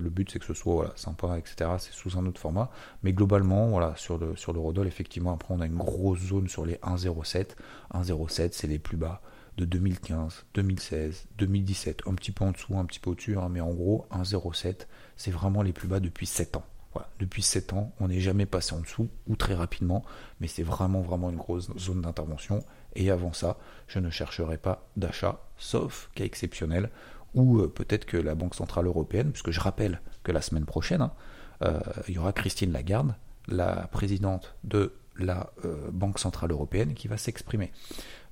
le 0.00 0.08
but, 0.08 0.30
c'est 0.30 0.38
que 0.38 0.46
ce 0.46 0.54
soit 0.54 0.92
sympa, 0.96 1.36
etc. 1.38 1.72
C'est 1.78 1.92
sous 1.92 2.18
un 2.18 2.24
autre 2.24 2.40
format. 2.40 2.70
Mais 3.02 3.12
globalement, 3.12 3.68
voilà, 3.68 3.92
sur 3.96 4.16
le, 4.16 4.34
sur 4.34 4.54
Rodol, 4.54 4.86
effectivement, 4.86 5.34
après, 5.34 5.52
on 5.52 5.60
a 5.60 5.66
une 5.66 5.76
grosse 5.76 6.20
zone 6.20 6.48
sur 6.48 6.64
les 6.64 6.76
1,07. 6.76 7.48
1,07, 7.92 8.50
c'est 8.52 8.66
les 8.66 8.78
plus 8.78 8.96
bas 8.96 9.20
de 9.58 9.66
2015, 9.66 10.46
2016, 10.54 11.26
2017. 11.36 12.02
Un 12.06 12.14
petit 12.14 12.32
peu 12.32 12.46
en 12.46 12.52
dessous, 12.52 12.78
un 12.78 12.86
petit 12.86 12.98
peu 12.98 13.10
au-dessus. 13.10 13.36
Hein, 13.36 13.50
mais 13.50 13.60
en 13.60 13.74
gros, 13.74 14.06
1,07, 14.10 14.86
c'est 15.18 15.30
vraiment 15.30 15.60
les 15.60 15.74
plus 15.74 15.86
bas 15.86 16.00
depuis 16.00 16.26
7 16.26 16.56
ans. 16.56 16.64
Depuis 17.18 17.42
7 17.42 17.72
ans, 17.72 17.92
on 18.00 18.08
n'est 18.08 18.20
jamais 18.20 18.46
passé 18.46 18.74
en 18.74 18.80
dessous, 18.80 19.08
ou 19.28 19.36
très 19.36 19.54
rapidement, 19.54 20.04
mais 20.40 20.48
c'est 20.48 20.62
vraiment 20.62 21.00
vraiment 21.02 21.30
une 21.30 21.36
grosse 21.36 21.70
zone 21.78 22.02
d'intervention. 22.02 22.64
Et 22.96 23.10
avant 23.10 23.32
ça, 23.32 23.58
je 23.86 23.98
ne 23.98 24.10
chercherai 24.10 24.56
pas 24.56 24.88
d'achat, 24.96 25.40
sauf 25.56 26.10
cas 26.14 26.24
exceptionnel, 26.24 26.90
ou 27.34 27.60
euh, 27.60 27.68
peut-être 27.68 28.06
que 28.06 28.16
la 28.16 28.34
Banque 28.34 28.54
Centrale 28.54 28.86
Européenne, 28.86 29.30
puisque 29.30 29.52
je 29.52 29.60
rappelle 29.60 30.00
que 30.24 30.32
la 30.32 30.42
semaine 30.42 30.64
prochaine, 30.64 31.02
hein, 31.02 31.12
il 32.08 32.14
y 32.14 32.18
aura 32.18 32.32
Christine 32.32 32.72
Lagarde, 32.72 33.14
la 33.46 33.86
présidente 33.88 34.54
de 34.64 34.94
la 35.18 35.50
Banque 35.92 36.18
Centrale 36.18 36.52
Européenne, 36.52 36.94
qui 36.94 37.06
va 37.06 37.18
s'exprimer. 37.18 37.70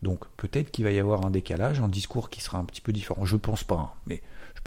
Donc 0.03 0.27
peut-être 0.37 0.71
qu'il 0.71 0.85
va 0.85 0.91
y 0.91 0.99
avoir 0.99 1.27
un 1.27 1.31
décalage, 1.31 1.81
un 1.81 1.89
discours 1.89 2.31
qui 2.31 2.41
sera 2.41 2.59
un 2.59 2.65
petit 2.65 2.81
peu 2.81 2.93
différent. 2.93 3.25
Je 3.25 3.37
pense 3.37 3.65
pas, 3.65 3.77
hein, 3.77 3.91
mais 4.07 4.23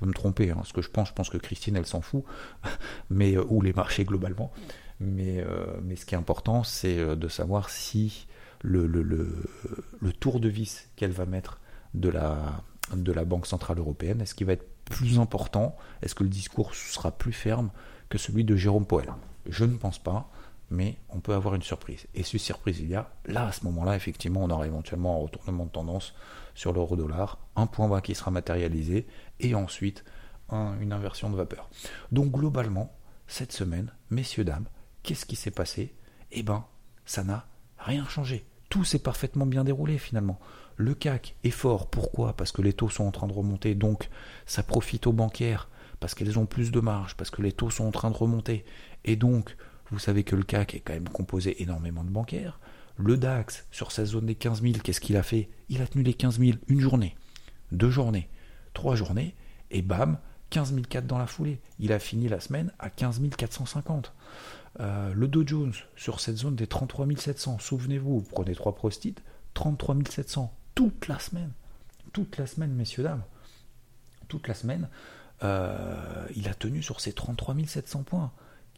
me 0.05 0.13
tromper. 0.13 0.51
Hein. 0.51 0.61
Ce 0.65 0.73
que 0.73 0.81
je 0.81 0.89
pense, 0.89 1.09
je 1.09 1.13
pense 1.13 1.29
que 1.29 1.37
Christine, 1.37 1.75
elle 1.75 1.85
s'en 1.85 2.01
fout, 2.01 2.23
mais 3.09 3.37
ou 3.37 3.61
les 3.61 3.73
marchés 3.73 4.05
globalement. 4.05 4.51
Mais, 4.99 5.43
mais 5.81 5.95
ce 5.95 6.05
qui 6.05 6.13
est 6.13 6.17
important, 6.17 6.63
c'est 6.63 7.15
de 7.15 7.27
savoir 7.27 7.71
si 7.71 8.27
le, 8.61 10.13
tour 10.19 10.39
de 10.39 10.49
vis 10.49 10.89
qu'elle 10.95 11.11
va 11.11 11.25
mettre 11.25 11.59
de 11.93 12.09
la, 12.09 12.63
de 12.95 13.11
la 13.11 13.25
Banque 13.25 13.47
Centrale 13.47 13.79
Européenne, 13.79 14.21
est-ce 14.21 14.35
qu'il 14.35 14.47
va 14.47 14.53
être 14.53 14.67
plus 14.85 15.19
important? 15.19 15.75
Est-ce 16.01 16.15
que 16.15 16.23
le 16.23 16.29
discours 16.29 16.75
sera 16.75 17.11
plus 17.11 17.33
ferme 17.33 17.71
que 18.09 18.17
celui 18.17 18.43
de 18.43 18.55
Jérôme 18.55 18.85
Powell? 18.85 19.09
Je 19.49 19.65
ne 19.65 19.75
pense 19.77 19.99
pas, 19.99 20.29
mais 20.71 20.97
on 21.09 21.19
peut 21.19 21.33
avoir 21.33 21.53
une 21.55 21.61
surprise. 21.61 22.07
Et 22.15 22.23
si 22.23 22.39
surprise 22.39 22.79
il 22.79 22.89
y 22.89 22.95
a, 22.95 23.11
là, 23.25 23.47
à 23.47 23.51
ce 23.51 23.63
moment-là, 23.65 23.95
effectivement, 23.95 24.43
on 24.43 24.49
aura 24.49 24.65
éventuellement 24.65 25.15
un 25.15 25.21
retournement 25.21 25.65
de 25.65 25.71
tendance 25.71 26.15
sur 26.55 26.73
l'euro-dollar, 26.73 27.37
un 27.55 27.67
point 27.67 27.87
bas 27.87 28.01
qui 28.01 28.15
sera 28.15 28.31
matérialisé, 28.31 29.05
et 29.39 29.53
ensuite 29.53 30.03
une 30.51 30.91
inversion 30.91 31.29
de 31.29 31.37
vapeur. 31.37 31.69
Donc 32.11 32.31
globalement, 32.31 32.93
cette 33.27 33.53
semaine, 33.53 33.93
messieurs, 34.09 34.43
dames, 34.43 34.65
qu'est-ce 35.03 35.25
qui 35.25 35.37
s'est 35.37 35.51
passé? 35.51 35.95
Eh 36.31 36.43
ben, 36.43 36.65
ça 37.05 37.23
n'a 37.23 37.47
rien 37.77 38.05
changé 38.05 38.45
tout 38.71 38.85
s'est 38.85 38.99
parfaitement 38.99 39.45
bien 39.45 39.63
déroulé 39.63 39.99
finalement. 39.99 40.39
Le 40.77 40.95
CAC 40.95 41.35
est 41.43 41.51
fort, 41.51 41.89
pourquoi? 41.89 42.33
Parce 42.33 42.51
que 42.51 42.63
les 42.63 42.73
taux 42.73 42.89
sont 42.89 43.03
en 43.03 43.11
train 43.11 43.27
de 43.27 43.33
remonter, 43.33 43.75
donc 43.75 44.09
ça 44.47 44.63
profite 44.63 45.05
aux 45.05 45.11
bancaires, 45.11 45.69
parce 45.99 46.15
qu'elles 46.15 46.39
ont 46.39 46.47
plus 46.47 46.71
de 46.71 46.79
marge, 46.79 47.15
parce 47.15 47.29
que 47.29 47.43
les 47.43 47.51
taux 47.51 47.69
sont 47.69 47.85
en 47.85 47.91
train 47.91 48.09
de 48.09 48.15
remonter. 48.15 48.65
Et 49.03 49.17
donc, 49.17 49.55
vous 49.91 49.99
savez 49.99 50.23
que 50.23 50.35
le 50.35 50.43
CAC 50.43 50.75
est 50.75 50.79
quand 50.79 50.93
même 50.93 51.09
composé 51.09 51.61
énormément 51.61 52.03
de 52.03 52.09
bancaires. 52.09 52.59
Le 52.97 53.17
DAX, 53.17 53.65
sur 53.71 53.91
sa 53.91 54.05
zone 54.05 54.25
des 54.25 54.35
15 54.35 54.61
000, 54.61 54.75
qu'est-ce 54.83 55.01
qu'il 55.01 55.17
a 55.17 55.23
fait? 55.23 55.49
Il 55.69 55.81
a 55.81 55.87
tenu 55.87 56.03
les 56.03 56.13
15 56.13 56.39
000 56.39 56.57
une 56.67 56.79
journée, 56.79 57.15
deux 57.71 57.89
journées, 57.89 58.29
trois 58.73 58.95
journées, 58.95 59.35
et 59.69 59.81
bam, 59.81 60.17
15 60.49 60.75
004 60.89 61.07
dans 61.07 61.17
la 61.17 61.27
foulée. 61.27 61.59
Il 61.79 61.93
a 61.93 61.99
fini 61.99 62.27
la 62.27 62.39
semaine 62.39 62.71
à 62.79 62.89
15 62.89 63.21
450. 63.37 64.13
Euh, 64.79 65.13
le 65.13 65.27
Dow 65.27 65.45
Jones 65.45 65.73
sur 65.95 66.19
cette 66.19 66.37
zone 66.37 66.55
des 66.55 66.67
33 66.67 67.07
700, 67.17 67.59
souvenez-vous, 67.59 68.19
vous 68.19 68.29
prenez 68.31 68.55
trois 68.55 68.73
prostites, 68.73 69.21
33 69.53 69.97
700, 70.09 70.55
toute 70.75 71.07
la 71.07 71.19
semaine, 71.19 71.51
toute 72.13 72.37
la 72.37 72.47
semaine, 72.47 72.71
messieurs, 72.71 73.03
dames, 73.03 73.23
toute 74.29 74.47
la 74.47 74.53
semaine, 74.53 74.87
euh, 75.43 76.25
il 76.35 76.47
a 76.47 76.53
tenu 76.53 76.81
sur 76.81 77.01
ces 77.01 77.11
33 77.13 77.55
700 77.67 78.03
points. 78.03 78.31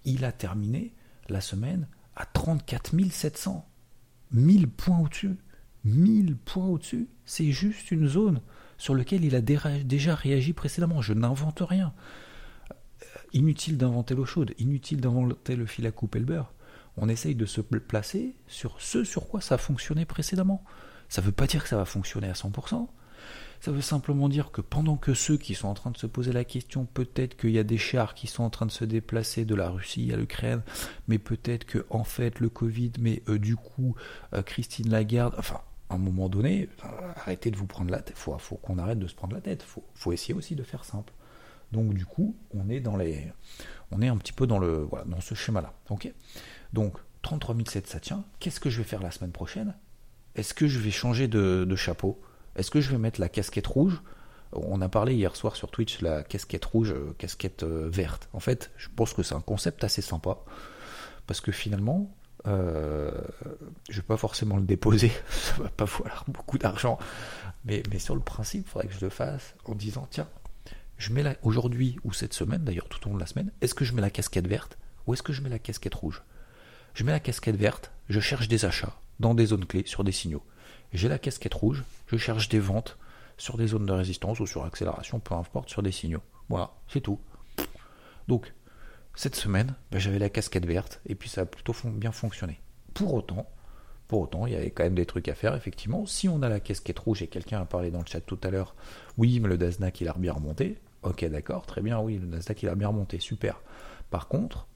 Il 0.05 0.25
a 0.25 0.31
terminé 0.31 0.93
la 1.29 1.41
semaine 1.41 1.87
à 2.15 2.25
34 2.25 2.93
700, 3.11 3.67
1000 4.31 4.69
points 4.69 4.99
au-dessus, 4.99 5.37
1000 5.85 6.37
points 6.37 6.67
au-dessus, 6.67 7.07
c'est 7.25 7.51
juste 7.51 7.91
une 7.91 8.07
zone 8.07 8.41
sur 8.77 8.95
laquelle 8.95 9.23
il 9.23 9.35
a 9.35 9.41
déjà 9.41 10.15
réagi 10.15 10.53
précédemment, 10.53 11.01
je 11.01 11.13
n'invente 11.13 11.61
rien. 11.61 11.93
Inutile 13.33 13.77
d'inventer 13.77 14.15
l'eau 14.15 14.25
chaude, 14.25 14.53
inutile 14.59 15.01
d'inventer 15.01 15.55
le 15.55 15.65
fil 15.65 15.87
à 15.87 15.91
couper 15.91 16.19
le 16.19 16.25
beurre. 16.25 16.53
On 16.97 17.09
essaye 17.09 17.33
de 17.33 17.45
se 17.45 17.61
placer 17.61 18.35
sur 18.47 18.79
ce 18.79 19.03
sur 19.03 19.27
quoi 19.27 19.41
ça 19.41 19.55
a 19.55 19.57
fonctionné 19.57 20.05
précédemment. 20.05 20.63
Ça 21.09 21.21
ne 21.21 21.27
veut 21.27 21.31
pas 21.31 21.47
dire 21.47 21.63
que 21.63 21.69
ça 21.69 21.77
va 21.77 21.85
fonctionner 21.85 22.29
à 22.29 22.33
100%. 22.33 22.87
Ça 23.61 23.71
veut 23.71 23.81
simplement 23.81 24.27
dire 24.27 24.51
que 24.51 24.61
pendant 24.61 24.97
que 24.97 25.13
ceux 25.13 25.37
qui 25.37 25.55
sont 25.55 25.67
en 25.67 25.73
train 25.73 25.91
de 25.91 25.97
se 25.97 26.07
poser 26.07 26.33
la 26.33 26.43
question, 26.43 26.85
peut-être 26.85 27.37
qu'il 27.37 27.51
y 27.51 27.59
a 27.59 27.63
des 27.63 27.77
chars 27.77 28.13
qui 28.13 28.27
sont 28.27 28.43
en 28.43 28.49
train 28.49 28.65
de 28.65 28.71
se 28.71 28.83
déplacer 28.83 29.45
de 29.45 29.55
la 29.55 29.69
Russie 29.69 30.11
à 30.11 30.17
l'Ukraine, 30.17 30.61
mais 31.07 31.17
peut-être 31.17 31.65
que 31.65 31.85
en 31.89 32.03
fait 32.03 32.39
le 32.39 32.49
Covid, 32.49 32.91
mais 32.99 33.23
euh, 33.29 33.39
du 33.39 33.55
coup 33.55 33.95
euh, 34.33 34.41
Christine 34.41 34.89
Lagarde, 34.89 35.35
enfin 35.37 35.61
à 35.89 35.95
un 35.95 35.97
moment 35.97 36.27
donné, 36.27 36.69
euh, 36.83 36.87
arrêtez 37.15 37.51
de 37.51 37.57
vous 37.57 37.67
prendre 37.67 37.91
la 37.91 38.01
tête. 38.01 38.17
Faut, 38.17 38.37
faut 38.37 38.55
qu'on 38.55 38.77
arrête 38.77 38.99
de 38.99 39.07
se 39.07 39.15
prendre 39.15 39.35
la 39.35 39.41
tête. 39.41 39.63
Faut, 39.63 39.83
faut 39.93 40.11
essayer 40.11 40.33
aussi 40.33 40.55
de 40.55 40.63
faire 40.63 40.83
simple. 40.83 41.13
Donc 41.71 41.93
du 41.93 42.05
coup, 42.05 42.35
on 42.53 42.69
est 42.69 42.79
dans 42.79 42.97
les, 42.97 43.31
on 43.91 44.01
est 44.01 44.07
un 44.07 44.17
petit 44.17 44.33
peu 44.33 44.47
dans 44.47 44.59
le, 44.59 44.87
dans 45.05 45.21
ce 45.21 45.35
schéma-là. 45.35 45.73
Ok? 45.89 46.11
Donc 46.73 46.97
33 47.23 47.55
700, 47.65 47.91
ça 47.91 47.99
tient. 47.99 48.23
Qu'est-ce 48.39 48.59
que 48.59 48.69
je 48.69 48.77
vais 48.77 48.83
faire 48.83 49.01
la 49.01 49.11
semaine 49.11 49.31
prochaine? 49.31 49.75
Est-ce 50.35 50.53
que 50.53 50.67
je 50.67 50.79
vais 50.79 50.91
changer 50.91 51.27
de, 51.27 51.75
chapeau? 51.75 52.21
Est-ce 52.55 52.71
que 52.71 52.81
je 52.81 52.91
vais 52.91 52.97
mettre 52.97 53.19
la 53.19 53.29
casquette 53.29 53.67
rouge? 53.67 54.01
On 54.51 54.81
a 54.81 54.89
parlé 54.89 55.15
hier 55.15 55.35
soir 55.35 55.55
sur 55.55 55.71
Twitch 55.71 56.01
la 56.01 56.23
casquette 56.23 56.65
rouge, 56.65 56.91
euh, 56.91 57.15
casquette 57.17 57.63
euh, 57.63 57.89
verte. 57.89 58.29
En 58.33 58.39
fait, 58.39 58.71
je 58.77 58.87
pense 58.95 59.13
que 59.13 59.23
c'est 59.23 59.33
un 59.33 59.41
concept 59.41 59.83
assez 59.83 60.01
sympa. 60.01 60.37
Parce 61.25 61.41
que 61.41 61.51
finalement, 61.51 62.15
euh, 62.47 63.11
je 63.89 63.95
vais 63.95 64.05
pas 64.05 64.17
forcément 64.17 64.57
le 64.57 64.63
déposer, 64.63 65.11
ça 65.29 65.63
va 65.63 65.69
pas 65.69 65.85
valoir 65.85 66.25
beaucoup 66.27 66.57
d'argent, 66.57 66.99
mais, 67.65 67.81
mais 67.89 67.99
sur 67.99 68.15
le 68.15 68.21
principe, 68.21 68.65
il 68.67 68.69
faudrait 68.69 68.87
que 68.87 68.93
je 68.93 69.01
le 69.01 69.09
fasse 69.09 69.55
en 69.65 69.75
disant 69.75 70.07
tiens, 70.09 70.27
je 70.97 71.13
mets 71.13 71.37
aujourd'hui 71.41 71.97
ou 72.03 72.11
cette 72.11 72.33
semaine, 72.33 72.63
d'ailleurs 72.63 72.89
tout 72.89 73.05
au 73.07 73.09
long 73.09 73.15
de 73.15 73.21
la 73.21 73.27
semaine, 73.27 73.51
est-ce 73.61 73.73
que 73.73 73.85
je 73.85 73.93
mets 73.93 74.01
la 74.01 74.09
casquette 74.09 74.47
verte 74.47 74.77
ou 75.07 75.13
est-ce 75.13 75.23
que 75.23 75.33
je 75.33 75.41
mets 75.41 75.49
la 75.49 75.59
casquette 75.59 75.95
rouge? 75.95 76.21
Je 76.93 77.03
mets 77.05 77.13
la 77.13 77.21
casquette 77.21 77.55
verte, 77.55 77.91
je 78.09 78.19
cherche 78.19 78.49
des 78.49 78.65
achats 78.65 78.95
dans 79.19 79.33
des 79.33 79.47
zones 79.47 79.65
clés 79.65 79.83
sur 79.85 80.03
des 80.03 80.11
signaux. 80.11 80.43
J'ai 80.93 81.09
la 81.09 81.17
casquette 81.17 81.55
rouge, 81.55 81.83
je 82.07 82.17
cherche 82.17 82.49
des 82.49 82.59
ventes 82.59 82.97
sur 83.37 83.57
des 83.57 83.67
zones 83.67 83.87
de 83.87 83.91
résistance 83.91 84.39
ou 84.39 84.45
sur 84.45 84.63
accélération, 84.63 85.19
peu 85.19 85.33
importe, 85.33 85.69
sur 85.69 85.81
des 85.81 85.91
signaux. 85.91 86.21
Voilà, 86.49 86.71
c'est 86.87 87.01
tout. 87.01 87.19
Donc, 88.27 88.53
cette 89.15 89.35
semaine, 89.35 89.75
ben, 89.91 89.99
j'avais 89.99 90.19
la 90.19 90.29
casquette 90.29 90.65
verte 90.65 91.01
et 91.07 91.15
puis 91.15 91.29
ça 91.29 91.41
a 91.41 91.45
plutôt 91.45 91.73
bien 91.85 92.11
fonctionné. 92.11 92.61
Pour 92.93 93.13
autant, 93.13 93.49
pour 94.07 94.21
autant, 94.21 94.45
il 94.45 94.53
y 94.53 94.55
avait 94.55 94.69
quand 94.69 94.83
même 94.83 94.93
des 94.93 95.07
trucs 95.07 95.27
à 95.29 95.35
faire, 95.35 95.55
effectivement. 95.55 96.05
Si 96.05 96.29
on 96.29 96.43
a 96.43 96.49
la 96.49 96.59
casquette 96.59 96.99
rouge 96.99 97.23
et 97.23 97.27
quelqu'un 97.27 97.61
a 97.61 97.65
parlé 97.65 97.89
dans 97.89 97.99
le 97.99 98.05
chat 98.05 98.21
tout 98.21 98.39
à 98.43 98.51
l'heure, 98.51 98.75
oui, 99.17 99.39
mais 99.39 99.49
le 99.49 99.57
Nasdaq 99.57 100.01
il 100.01 100.07
a 100.07 100.13
bien 100.13 100.33
remonté. 100.33 100.77
Ok, 101.01 101.25
d'accord, 101.25 101.65
très 101.65 101.81
bien, 101.81 101.99
oui, 101.99 102.19
le 102.19 102.27
Nasdaq 102.27 102.61
il 102.61 102.69
a 102.69 102.75
bien 102.75 102.89
remonté, 102.89 103.19
super. 103.19 103.61
Par 104.11 104.27
contre, 104.27 104.67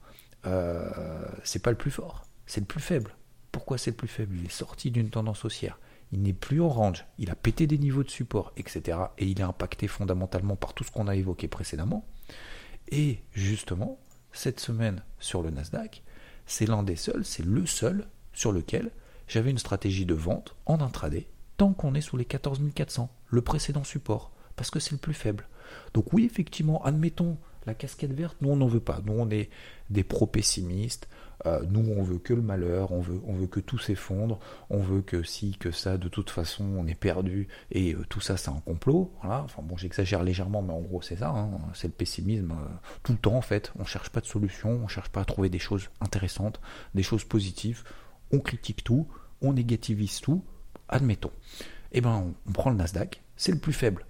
euh, 0.46 1.24
c'est 1.44 1.62
pas 1.62 1.70
le 1.70 1.76
plus 1.76 1.92
fort, 1.92 2.24
c'est 2.46 2.60
le 2.60 2.66
plus 2.66 2.80
faible. 2.80 3.14
Pourquoi 3.52 3.78
c'est 3.78 3.92
le 3.92 3.96
plus 3.96 4.08
faible? 4.08 4.36
Il 4.36 4.46
est 4.46 4.52
sorti 4.52 4.90
d'une 4.90 5.10
tendance 5.10 5.44
haussière. 5.44 5.78
Il 6.12 6.22
n'est 6.22 6.32
plus 6.32 6.60
en 6.60 6.68
range, 6.68 7.04
il 7.18 7.30
a 7.30 7.34
pété 7.34 7.66
des 7.66 7.78
niveaux 7.78 8.02
de 8.02 8.10
support, 8.10 8.52
etc. 8.56 8.98
Et 9.18 9.26
il 9.26 9.40
est 9.40 9.44
impacté 9.44 9.88
fondamentalement 9.88 10.56
par 10.56 10.74
tout 10.74 10.84
ce 10.84 10.90
qu'on 10.90 11.08
a 11.08 11.16
évoqué 11.16 11.48
précédemment. 11.48 12.06
Et 12.90 13.20
justement, 13.32 13.98
cette 14.32 14.60
semaine 14.60 15.02
sur 15.18 15.42
le 15.42 15.50
Nasdaq, 15.50 16.02
c'est 16.46 16.66
l'un 16.66 16.82
des 16.82 16.96
seuls, 16.96 17.24
c'est 17.24 17.44
le 17.44 17.66
seul 17.66 18.06
sur 18.32 18.52
lequel 18.52 18.90
j'avais 19.26 19.50
une 19.50 19.58
stratégie 19.58 20.06
de 20.06 20.14
vente 20.14 20.56
en 20.64 20.80
intraday 20.80 21.28
tant 21.58 21.74
qu'on 21.74 21.94
est 21.94 22.00
sous 22.00 22.16
les 22.16 22.24
14 22.24 22.60
400, 22.74 23.10
le 23.26 23.42
précédent 23.42 23.84
support, 23.84 24.30
parce 24.56 24.70
que 24.70 24.80
c'est 24.80 24.92
le 24.92 24.98
plus 24.98 25.12
faible. 25.12 25.46
Donc 25.92 26.12
oui, 26.12 26.24
effectivement, 26.24 26.82
admettons 26.84 27.36
la 27.66 27.74
casquette 27.74 28.14
verte, 28.14 28.38
nous 28.40 28.48
on 28.48 28.56
n'en 28.56 28.68
veut 28.68 28.80
pas. 28.80 29.02
Nous 29.04 29.12
on 29.12 29.28
est 29.28 29.50
des 29.90 30.04
pro-pessimistes, 30.04 31.08
euh, 31.46 31.62
nous 31.68 31.92
on 31.92 32.02
veut 32.02 32.18
que 32.18 32.34
le 32.34 32.42
malheur, 32.42 32.92
on 32.92 33.00
veut, 33.00 33.20
on 33.26 33.32
veut 33.32 33.46
que 33.46 33.60
tout 33.60 33.78
s'effondre, 33.78 34.40
on 34.70 34.78
veut 34.78 35.02
que 35.02 35.22
si, 35.22 35.56
que 35.56 35.70
ça, 35.70 35.96
de 35.96 36.08
toute 36.08 36.30
façon 36.30 36.64
on 36.64 36.86
est 36.86 36.98
perdu 36.98 37.48
et 37.70 37.94
euh, 37.94 38.04
tout 38.08 38.20
ça 38.20 38.36
c'est 38.36 38.50
un 38.50 38.60
complot. 38.60 39.12
Voilà. 39.22 39.42
Enfin 39.42 39.62
bon, 39.62 39.76
j'exagère 39.76 40.22
légèrement, 40.22 40.62
mais 40.62 40.72
en 40.72 40.80
gros 40.80 41.02
c'est 41.02 41.16
ça, 41.16 41.30
hein. 41.30 41.50
c'est 41.74 41.88
le 41.88 41.92
pessimisme 41.92 42.52
euh, 42.52 42.88
tout 43.02 43.12
le 43.12 43.18
temps 43.18 43.36
en 43.36 43.42
fait. 43.42 43.72
On 43.78 43.84
cherche 43.84 44.10
pas 44.10 44.20
de 44.20 44.26
solution, 44.26 44.80
on 44.82 44.88
cherche 44.88 45.10
pas 45.10 45.20
à 45.20 45.24
trouver 45.24 45.48
des 45.48 45.58
choses 45.58 45.88
intéressantes, 46.00 46.60
des 46.94 47.02
choses 47.02 47.24
positives, 47.24 47.84
on 48.32 48.40
critique 48.40 48.82
tout, 48.82 49.06
on 49.40 49.52
négativise 49.52 50.20
tout, 50.20 50.44
admettons. 50.88 51.32
Eh 51.92 52.00
ben 52.00 52.34
on, 52.46 52.52
prend 52.52 52.70
le 52.70 52.76
Nasdaq, 52.76 53.22
c'est 53.36 53.52
le 53.52 53.58
plus 53.58 53.72
faible. 53.72 54.06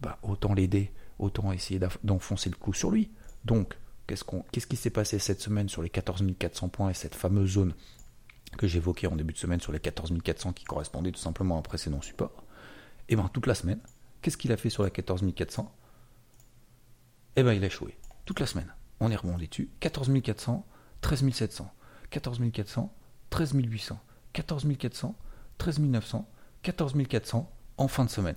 Bah, 0.00 0.18
autant 0.22 0.52
l'aider, 0.52 0.92
autant 1.18 1.52
essayer 1.52 1.80
d'enfoncer 2.04 2.50
le 2.50 2.56
clou 2.56 2.74
sur 2.74 2.90
lui. 2.90 3.10
Donc, 3.44 3.76
qu'est-ce, 4.06 4.66
qui 4.66 4.76
s'est 4.76 4.90
passé 4.90 5.18
cette 5.18 5.40
semaine 5.40 5.68
sur 5.68 5.82
les 5.82 5.90
14 5.90 6.24
400 6.38 6.68
points 6.68 6.90
et 6.90 6.94
cette 6.94 7.14
fameuse 7.14 7.50
zone 7.50 7.74
que 8.56 8.66
j'évoquais 8.66 9.06
en 9.06 9.16
début 9.16 9.32
de 9.32 9.38
semaine 9.38 9.60
sur 9.60 9.72
les 9.72 9.80
14 9.80 10.12
400 10.22 10.52
qui 10.52 10.64
correspondait 10.64 11.12
tout 11.12 11.20
simplement 11.20 11.56
à 11.56 11.58
un 11.58 11.62
précédent 11.62 12.00
support? 12.00 12.44
Eh 13.08 13.16
bien, 13.16 13.28
toute 13.32 13.46
la 13.46 13.54
semaine, 13.54 13.80
qu'est-ce 14.22 14.36
qu'il 14.36 14.52
a 14.52 14.56
fait 14.56 14.70
sur 14.70 14.82
la 14.82 14.90
14 14.90 15.22
400 15.34 15.72
Eh 17.36 17.42
bien, 17.42 17.52
il 17.52 17.62
a 17.62 17.66
échoué. 17.66 17.96
Toute 18.24 18.40
la 18.40 18.46
semaine. 18.46 18.72
On 19.00 19.10
est 19.10 19.16
remonté 19.16 19.46
dessus. 19.46 19.70
14 19.80 20.10
400, 20.22 20.66
13 21.00 21.30
700. 21.32 21.72
14 22.10 22.40
400, 22.52 22.94
13 23.30 23.52
800. 23.54 24.00
14 24.36 24.66
400, 24.78 25.14
13 25.56 25.78
900, 25.78 26.28
14 26.62 26.94
400 27.08 27.50
en 27.78 27.88
fin 27.88 28.04
de 28.04 28.10
semaine. 28.10 28.36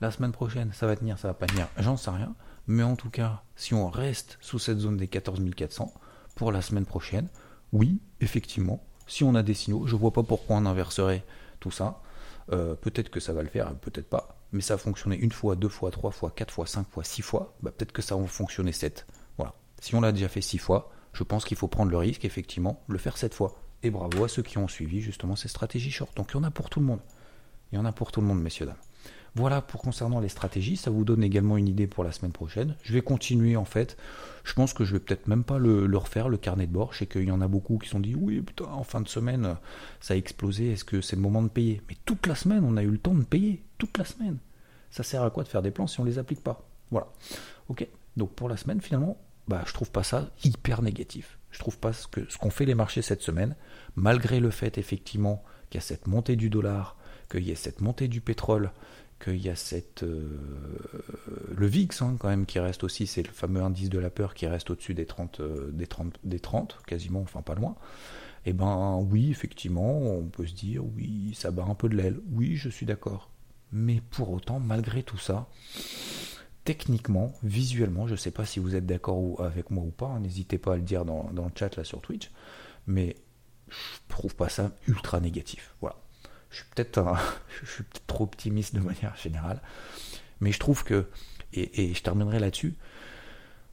La 0.00 0.10
semaine 0.10 0.32
prochaine, 0.32 0.72
ça 0.72 0.86
va 0.86 0.96
tenir, 0.96 1.18
ça 1.18 1.28
va 1.28 1.34
pas 1.34 1.46
tenir, 1.46 1.68
j'en 1.76 1.98
sais 1.98 2.10
rien. 2.10 2.34
Mais 2.66 2.82
en 2.82 2.96
tout 2.96 3.10
cas, 3.10 3.42
si 3.56 3.74
on 3.74 3.88
reste 3.88 4.38
sous 4.40 4.58
cette 4.58 4.78
zone 4.78 4.96
des 4.96 5.08
14 5.08 5.40
400 5.54 5.92
pour 6.34 6.52
la 6.52 6.62
semaine 6.62 6.86
prochaine, 6.86 7.28
oui, 7.72 8.00
effectivement, 8.20 8.84
si 9.06 9.24
on 9.24 9.34
a 9.34 9.42
des 9.42 9.54
signaux, 9.54 9.86
je 9.86 9.96
vois 9.96 10.12
pas 10.12 10.22
pourquoi 10.22 10.56
on 10.56 10.66
inverserait 10.66 11.24
tout 11.58 11.70
ça. 11.70 12.00
Euh, 12.52 12.74
peut-être 12.74 13.10
que 13.10 13.20
ça 13.20 13.32
va 13.32 13.42
le 13.42 13.48
faire, 13.48 13.74
peut-être 13.76 14.08
pas. 14.08 14.40
Mais 14.52 14.60
ça 14.60 14.74
a 14.74 14.78
fonctionné 14.78 15.16
une 15.16 15.32
fois, 15.32 15.56
deux 15.56 15.68
fois, 15.68 15.90
trois 15.90 16.10
fois, 16.10 16.30
quatre 16.30 16.52
fois, 16.52 16.66
cinq 16.66 16.88
fois, 16.90 17.04
six 17.04 17.22
fois. 17.22 17.54
Bah, 17.62 17.70
peut-être 17.70 17.92
que 17.92 18.02
ça 18.02 18.16
va 18.16 18.26
fonctionner 18.26 18.72
sept. 18.72 19.06
Voilà. 19.36 19.54
Si 19.80 19.94
on 19.94 20.00
l'a 20.00 20.12
déjà 20.12 20.28
fait 20.28 20.40
six 20.40 20.58
fois, 20.58 20.90
je 21.12 21.22
pense 21.22 21.44
qu'il 21.44 21.56
faut 21.56 21.68
prendre 21.68 21.90
le 21.90 21.96
risque, 21.96 22.24
effectivement, 22.24 22.82
le 22.88 22.98
faire 22.98 23.16
cette 23.16 23.34
fois. 23.34 23.56
Et 23.82 23.90
bravo 23.90 24.24
à 24.24 24.28
ceux 24.28 24.42
qui 24.42 24.58
ont 24.58 24.68
suivi 24.68 25.00
justement 25.00 25.36
ces 25.36 25.48
stratégies 25.48 25.90
short. 25.90 26.16
Donc 26.16 26.30
il 26.32 26.36
y 26.36 26.40
en 26.40 26.44
a 26.44 26.50
pour 26.50 26.68
tout 26.70 26.80
le 26.80 26.86
monde. 26.86 27.00
Il 27.72 27.76
y 27.76 27.78
en 27.78 27.84
a 27.84 27.92
pour 27.92 28.12
tout 28.12 28.20
le 28.20 28.26
monde, 28.26 28.42
messieurs, 28.42 28.66
dames. 28.66 28.76
Voilà 29.36 29.62
pour 29.62 29.80
concernant 29.80 30.20
les 30.20 30.28
stratégies, 30.28 30.76
ça 30.76 30.90
vous 30.90 31.04
donne 31.04 31.22
également 31.22 31.56
une 31.56 31.68
idée 31.68 31.86
pour 31.86 32.02
la 32.02 32.12
semaine 32.12 32.32
prochaine. 32.32 32.74
Je 32.82 32.92
vais 32.92 33.00
continuer 33.00 33.56
en 33.56 33.64
fait. 33.64 33.96
Je 34.42 34.54
pense 34.54 34.72
que 34.72 34.84
je 34.84 34.94
vais 34.94 34.98
peut-être 34.98 35.28
même 35.28 35.44
pas 35.44 35.58
le, 35.58 35.96
refaire, 35.96 36.28
le 36.28 36.36
carnet 36.36 36.66
de 36.66 36.72
bord. 36.72 36.92
Je 36.92 36.98
sais 36.98 37.06
qu'il 37.06 37.24
y 37.24 37.30
en 37.30 37.40
a 37.40 37.48
beaucoup 37.48 37.78
qui 37.78 37.88
sont 37.88 38.00
dit 38.00 38.14
oui 38.16 38.40
putain 38.40 38.64
en 38.64 38.82
fin 38.82 39.00
de 39.00 39.08
semaine 39.08 39.56
ça 40.00 40.14
a 40.14 40.16
explosé, 40.16 40.72
est-ce 40.72 40.84
que 40.84 41.00
c'est 41.00 41.16
le 41.16 41.22
moment 41.22 41.42
de 41.42 41.48
payer? 41.48 41.80
Mais 41.88 41.96
toute 42.04 42.26
la 42.26 42.34
semaine 42.34 42.64
on 42.64 42.76
a 42.76 42.82
eu 42.82 42.90
le 42.90 42.98
temps 42.98 43.14
de 43.14 43.22
payer, 43.22 43.62
toute 43.78 43.96
la 43.98 44.04
semaine. 44.04 44.38
Ça 44.90 45.04
sert 45.04 45.22
à 45.22 45.30
quoi 45.30 45.44
de 45.44 45.48
faire 45.48 45.62
des 45.62 45.70
plans 45.70 45.86
si 45.86 46.00
on 46.00 46.04
les 46.04 46.18
applique 46.18 46.42
pas? 46.42 46.66
Voilà. 46.90 47.06
Ok? 47.68 47.86
Donc 48.16 48.32
pour 48.32 48.48
la 48.48 48.56
semaine 48.56 48.80
finalement, 48.80 49.16
bah 49.46 49.62
je 49.66 49.72
trouve 49.72 49.90
pas 49.90 50.02
ça 50.02 50.30
hyper 50.44 50.82
négatif. 50.82 51.38
Je 51.50 51.58
trouve 51.58 51.78
pas 51.78 51.92
que 52.10 52.28
ce 52.28 52.38
qu'ont 52.38 52.50
fait 52.50 52.64
les 52.64 52.74
marchés 52.74 53.02
cette 53.02 53.22
semaine, 53.22 53.56
malgré 53.96 54.40
le 54.40 54.50
fait 54.50 54.78
effectivement 54.78 55.44
qu'il 55.68 55.80
y 55.80 55.82
a 55.82 55.86
cette 55.86 56.06
montée 56.06 56.36
du 56.36 56.50
dollar, 56.50 56.96
qu'il 57.30 57.44
y 57.44 57.50
ait 57.50 57.56
cette 57.56 57.80
montée 57.80 58.08
du 58.08 58.20
pétrole, 58.20 58.70
qu'il 59.20 59.36
y 59.36 59.48
a 59.48 59.56
cette 59.56 60.02
euh, 60.02 60.38
le 61.54 61.66
VIX 61.66 62.02
hein, 62.02 62.16
quand 62.18 62.28
même 62.28 62.46
qui 62.46 62.58
reste 62.58 62.84
aussi, 62.84 63.06
c'est 63.06 63.22
le 63.22 63.32
fameux 63.32 63.62
indice 63.62 63.90
de 63.90 63.98
la 63.98 64.10
peur 64.10 64.34
qui 64.34 64.46
reste 64.46 64.70
au-dessus 64.70 64.94
des 64.94 65.06
30, 65.06 65.40
euh, 65.40 65.70
des 65.72 65.86
30, 65.86 66.18
des 66.24 66.40
30, 66.40 66.78
quasiment, 66.86 67.20
enfin 67.20 67.42
pas 67.42 67.54
loin. 67.54 67.76
Et 68.46 68.50
eh 68.50 68.52
ben 68.54 68.96
oui, 69.10 69.30
effectivement, 69.30 69.98
on 70.00 70.24
peut 70.24 70.46
se 70.46 70.54
dire 70.54 70.82
oui, 70.96 71.34
ça 71.34 71.50
bat 71.50 71.64
un 71.64 71.74
peu 71.74 71.90
de 71.90 71.96
l'aile. 71.96 72.20
Oui, 72.32 72.56
je 72.56 72.70
suis 72.70 72.86
d'accord. 72.86 73.30
Mais 73.70 74.00
pour 74.10 74.30
autant, 74.30 74.58
malgré 74.58 75.02
tout 75.02 75.18
ça, 75.18 75.46
techniquement, 76.64 77.34
visuellement, 77.42 78.06
je 78.06 78.12
ne 78.12 78.16
sais 78.16 78.30
pas 78.30 78.46
si 78.46 78.58
vous 78.58 78.74
êtes 78.74 78.86
d'accord 78.86 79.42
avec 79.42 79.70
moi 79.70 79.84
ou 79.84 79.90
pas, 79.90 80.06
hein, 80.06 80.20
n'hésitez 80.20 80.56
pas 80.56 80.72
à 80.72 80.76
le 80.76 80.82
dire 80.82 81.04
dans, 81.04 81.30
le 81.34 81.50
chat 81.54 81.76
là 81.76 81.84
sur 81.84 82.00
Twitch, 82.00 82.30
mais 82.86 83.14
je 83.68 83.76
trouve 84.08 84.34
pas 84.34 84.48
ça 84.48 84.72
ultra 84.88 85.20
négatif. 85.20 85.74
Voilà 85.82 85.96
je 86.50 86.56
suis 86.56 86.64
peut-être 86.74 87.02
peut 87.76 87.84
trop 88.06 88.24
optimiste 88.24 88.74
de 88.74 88.80
manière 88.80 89.16
générale, 89.16 89.60
mais 90.40 90.52
je 90.52 90.58
trouve 90.58 90.84
que, 90.84 91.08
et, 91.52 91.94
je 91.94 92.02
terminerai 92.02 92.38
là-dessus, 92.38 92.74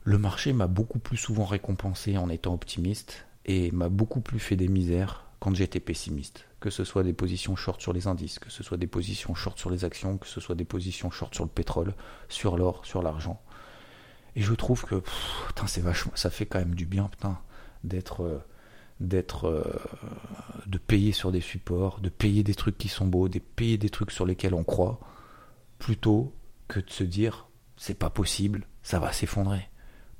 le 0.03 0.17
marché 0.17 0.53
m'a 0.53 0.67
beaucoup 0.67 0.99
plus 0.99 1.17
souvent 1.17 1.45
récompensé 1.45 2.17
en 2.17 2.29
étant 2.29 2.53
optimiste 2.53 3.25
et 3.45 3.71
m'a 3.71 3.89
beaucoup 3.89 4.21
plus 4.21 4.39
fait 4.39 4.55
des 4.55 4.67
misères 4.67 5.25
quand 5.39 5.55
j'étais 5.55 5.79
pessimiste. 5.79 6.45
Que 6.59 6.69
ce 6.69 6.83
soit 6.83 7.03
des 7.03 7.13
positions 7.13 7.55
short 7.55 7.81
sur 7.81 7.93
les 7.93 8.07
indices, 8.07 8.39
que 8.39 8.49
ce 8.49 8.63
soit 8.63 8.77
des 8.77 8.87
positions 8.87 9.35
short 9.35 9.59
sur 9.59 9.69
les 9.69 9.85
actions, 9.85 10.17
que 10.17 10.27
ce 10.27 10.39
soit 10.39 10.55
des 10.55 10.65
positions 10.65 11.11
short 11.11 11.35
sur 11.35 11.43
le 11.43 11.49
pétrole, 11.49 11.93
sur 12.29 12.57
l'or, 12.57 12.85
sur 12.85 13.03
l'argent. 13.03 13.41
Et 14.35 14.41
je 14.41 14.53
trouve 14.53 14.83
que, 14.85 15.03
putain, 15.47 15.67
c'est 15.67 15.81
vachement, 15.81 16.11
ça 16.15 16.29
fait 16.29 16.45
quand 16.45 16.59
même 16.59 16.75
du 16.75 16.85
bien, 16.85 17.05
putain, 17.05 17.39
d'être 17.83 18.23
euh, 18.23 18.39
d'être 18.99 19.47
euh, 19.47 19.63
de 20.65 20.77
payer 20.77 21.11
sur 21.11 21.31
des 21.31 21.41
supports, 21.41 21.99
de 21.99 22.09
payer 22.09 22.43
des 22.43 22.55
trucs 22.55 22.77
qui 22.77 22.87
sont 22.87 23.05
beaux, 23.05 23.29
de 23.29 23.39
payer 23.39 23.77
des 23.77 23.89
trucs 23.89 24.11
sur 24.11 24.25
lesquels 24.25 24.53
on 24.53 24.63
croit, 24.63 24.99
plutôt 25.79 26.33
que 26.67 26.79
de 26.79 26.89
se 26.89 27.03
dire 27.03 27.47
c'est 27.77 27.97
pas 27.97 28.09
possible, 28.09 28.65
ça 28.83 28.99
va 28.99 29.13
s'effondrer. 29.13 29.69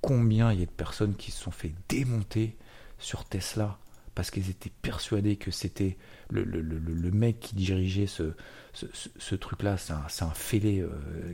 Combien 0.01 0.51
il 0.53 0.60
y 0.60 0.63
a 0.63 0.67
de 0.67 0.72
personnes 0.72 1.15
qui 1.15 1.31
se 1.31 1.41
sont 1.41 1.51
fait 1.51 1.74
démonter 1.89 2.55
sur 3.00 3.25
Tesla 3.25 3.79
parce 4.13 4.31
qu'elles 4.31 4.50
étaient 4.50 4.72
persuadées 4.81 5.36
que 5.36 5.51
c'était 5.51 5.98
le, 6.31 6.43
le, 6.43 7.12
mec 7.12 7.39
qui 7.39 7.55
dirigeait 7.55 8.07
ce, 8.07 8.34
ce, 8.74 9.36
truc-là, 9.36 9.77
c'est 9.77 9.93
un, 9.93 10.27
un, 10.27 10.31
fêlé 10.31 10.79
euh, 10.81 10.89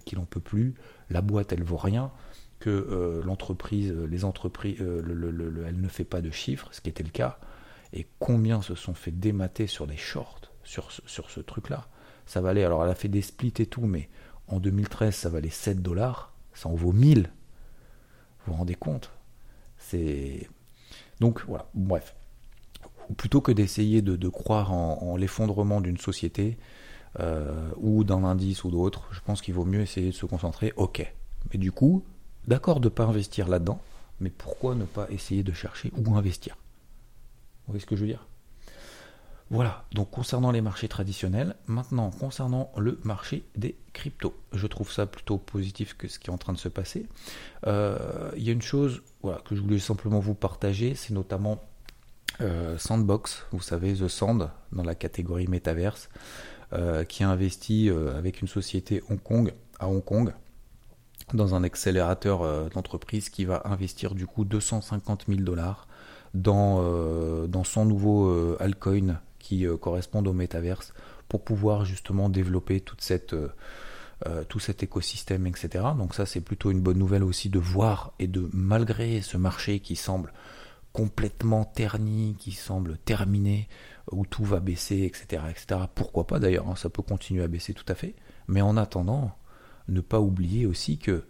qui 0.05 0.15
n'en 0.15 0.25
peut 0.25 0.41
plus, 0.41 0.75
la 1.09 1.21
boîte 1.21 1.53
elle 1.53 1.63
vaut 1.63 1.77
rien, 1.77 2.11
que 2.63 2.69
euh, 2.69 3.21
l'entreprise, 3.25 3.91
euh, 3.91 4.05
les 4.05 4.23
entreprises, 4.23 4.77
euh, 4.79 5.65
elle 5.67 5.81
ne 5.81 5.87
fait 5.89 6.05
pas 6.05 6.21
de 6.21 6.31
chiffres, 6.31 6.69
ce 6.71 6.79
qui 6.79 6.87
était 6.87 7.03
le 7.03 7.09
cas, 7.09 7.37
et 7.91 8.07
combien 8.19 8.61
se 8.61 8.73
sont 8.73 8.93
fait 8.93 9.11
démater 9.11 9.67
sur 9.67 9.85
des 9.85 9.97
shorts 9.97 10.39
sur, 10.63 10.89
sur 11.05 11.29
ce 11.29 11.41
truc-là. 11.41 11.89
Ça 12.25 12.39
valait, 12.39 12.63
alors 12.63 12.81
elle 12.85 12.89
a 12.89 12.95
fait 12.95 13.09
des 13.09 13.21
splits 13.21 13.53
et 13.59 13.65
tout, 13.65 13.85
mais 13.85 14.07
en 14.47 14.61
2013, 14.61 15.13
ça 15.13 15.29
valait 15.29 15.49
7 15.49 15.81
dollars, 15.81 16.33
ça 16.53 16.69
en 16.69 16.73
vaut 16.73 16.93
1000. 16.93 17.23
Vous 18.45 18.53
vous 18.53 18.57
rendez 18.57 18.75
compte? 18.75 19.11
C'est. 19.77 20.47
Donc 21.19 21.43
voilà, 21.45 21.67
bref. 21.73 22.15
Plutôt 23.17 23.41
que 23.41 23.51
d'essayer 23.51 24.01
de, 24.01 24.29
croire 24.29 24.71
en, 24.71 25.17
l'effondrement 25.17 25.81
d'une 25.81 25.97
société, 25.97 26.57
ou 27.75 28.05
d'un 28.05 28.23
indice 28.23 28.63
ou 28.63 28.71
d'autre, 28.71 29.09
je 29.11 29.19
pense 29.19 29.41
qu'il 29.41 29.53
vaut 29.53 29.65
mieux 29.65 29.81
essayer 29.81 30.11
de 30.11 30.15
se 30.15 30.25
concentrer, 30.25 30.71
ok. 30.77 31.13
Mais 31.51 31.59
du 31.59 31.73
coup, 31.73 32.05
d'accord 32.47 32.79
de 32.79 32.87
ne 32.87 32.93
pas 32.93 33.03
investir 33.03 33.47
là-dedans, 33.47 33.81
mais 34.19 34.29
pourquoi 34.29 34.75
ne 34.75 34.85
pas 34.85 35.07
essayer 35.09 35.43
de 35.43 35.53
chercher 35.53 35.91
où 35.97 36.15
investir? 36.15 36.55
Vous 37.65 37.73
voyez 37.73 37.81
ce 37.81 37.85
que 37.85 37.95
je 37.95 38.01
veux 38.01 38.07
dire? 38.07 38.25
Voilà, 39.49 39.85
donc 39.93 40.09
concernant 40.09 40.51
les 40.51 40.61
marchés 40.61 40.87
traditionnels, 40.87 41.55
maintenant 41.67 42.09
concernant 42.09 42.71
le 42.75 42.99
marché 43.03 43.43
des 43.55 43.75
cryptos, 43.93 44.33
je 44.51 44.65
trouve 44.65 44.91
ça 44.91 45.05
plutôt 45.05 45.37
positif 45.37 45.95
que 45.95 46.07
ce 46.07 46.17
qui 46.17 46.31
est 46.31 46.33
en 46.33 46.39
train 46.39 46.53
de 46.53 46.57
se 46.57 46.69
passer. 46.69 47.05
Euh, 47.67 48.31
il 48.35 48.43
y 48.43 48.49
a 48.49 48.53
une 48.53 48.63
chose 48.63 49.03
que 49.45 49.55
je 49.55 49.61
voulais 49.61 49.79
simplement 49.79 50.19
vous 50.19 50.33
partager, 50.33 50.95
c'est 50.95 51.13
notamment 51.13 51.61
euh, 52.41 52.79
Sandbox, 52.79 53.45
vous 53.51 53.61
savez, 53.61 53.93
The 53.93 54.07
Sand, 54.07 54.49
dans 54.71 54.83
la 54.83 54.95
catégorie 54.95 55.47
Metaverse, 55.47 56.09
euh, 56.71 57.03
qui 57.03 57.23
a 57.23 57.29
investi 57.29 57.89
avec 57.89 58.41
une 58.41 58.47
société 58.47 59.03
Hong 59.09 59.21
Kong 59.21 59.53
à 59.77 59.87
Hong 59.87 60.03
Kong 60.03 60.33
dans 61.33 61.55
un 61.55 61.63
accélérateur 61.63 62.41
euh, 62.41 62.69
d'entreprise 62.69 63.29
qui 63.29 63.45
va 63.45 63.61
investir 63.65 64.15
du 64.15 64.27
coup 64.27 64.45
250 64.45 65.25
000 65.27 65.41
dollars 65.41 65.87
dans, 66.33 66.79
euh, 66.81 67.47
dans 67.47 67.63
son 67.63 67.85
nouveau 67.85 68.27
euh, 68.27 68.57
altcoin 68.59 69.19
qui 69.39 69.65
correspond 69.81 70.23
au 70.25 70.31
métaverse 70.31 70.93
pour 71.27 71.43
pouvoir 71.43 71.83
justement 71.83 72.29
développer 72.29 72.79
toute 72.79 73.01
cette, 73.01 73.35
tout 74.47 74.59
cet 74.59 74.83
écosystème, 74.83 75.45
etc. 75.47 75.83
Donc 75.97 76.15
ça 76.15 76.25
c'est 76.25 76.39
plutôt 76.39 76.71
une 76.71 76.79
bonne 76.79 76.97
nouvelle 76.97 77.25
aussi 77.25 77.49
de 77.49 77.59
voir 77.59 78.13
et 78.19 78.27
de 78.27 78.49
malgré 78.53 79.19
ce 79.19 79.35
marché 79.35 79.81
qui 79.81 79.97
semble 79.97 80.31
complètement 80.93 81.65
terni, 81.65 82.37
qui 82.39 82.53
semble 82.53 82.97
terminé, 82.99 83.67
où 84.11 84.25
tout 84.25 84.45
va 84.45 84.61
baisser, 84.61 85.03
etc. 85.03 85.43
etc. 85.49 85.81
Pourquoi 85.93 86.25
pas 86.25 86.39
d'ailleurs, 86.39 86.69
hein, 86.69 86.77
ça 86.77 86.89
peut 86.89 87.01
continuer 87.01 87.43
à 87.43 87.47
baisser 87.47 87.73
tout 87.73 87.85
à 87.89 87.95
fait. 87.95 88.15
Mais 88.47 88.61
en 88.61 88.77
attendant, 88.77 89.35
ne 89.87 90.01
pas 90.01 90.19
oublier 90.19 90.65
aussi 90.65 90.97
que 90.97 91.25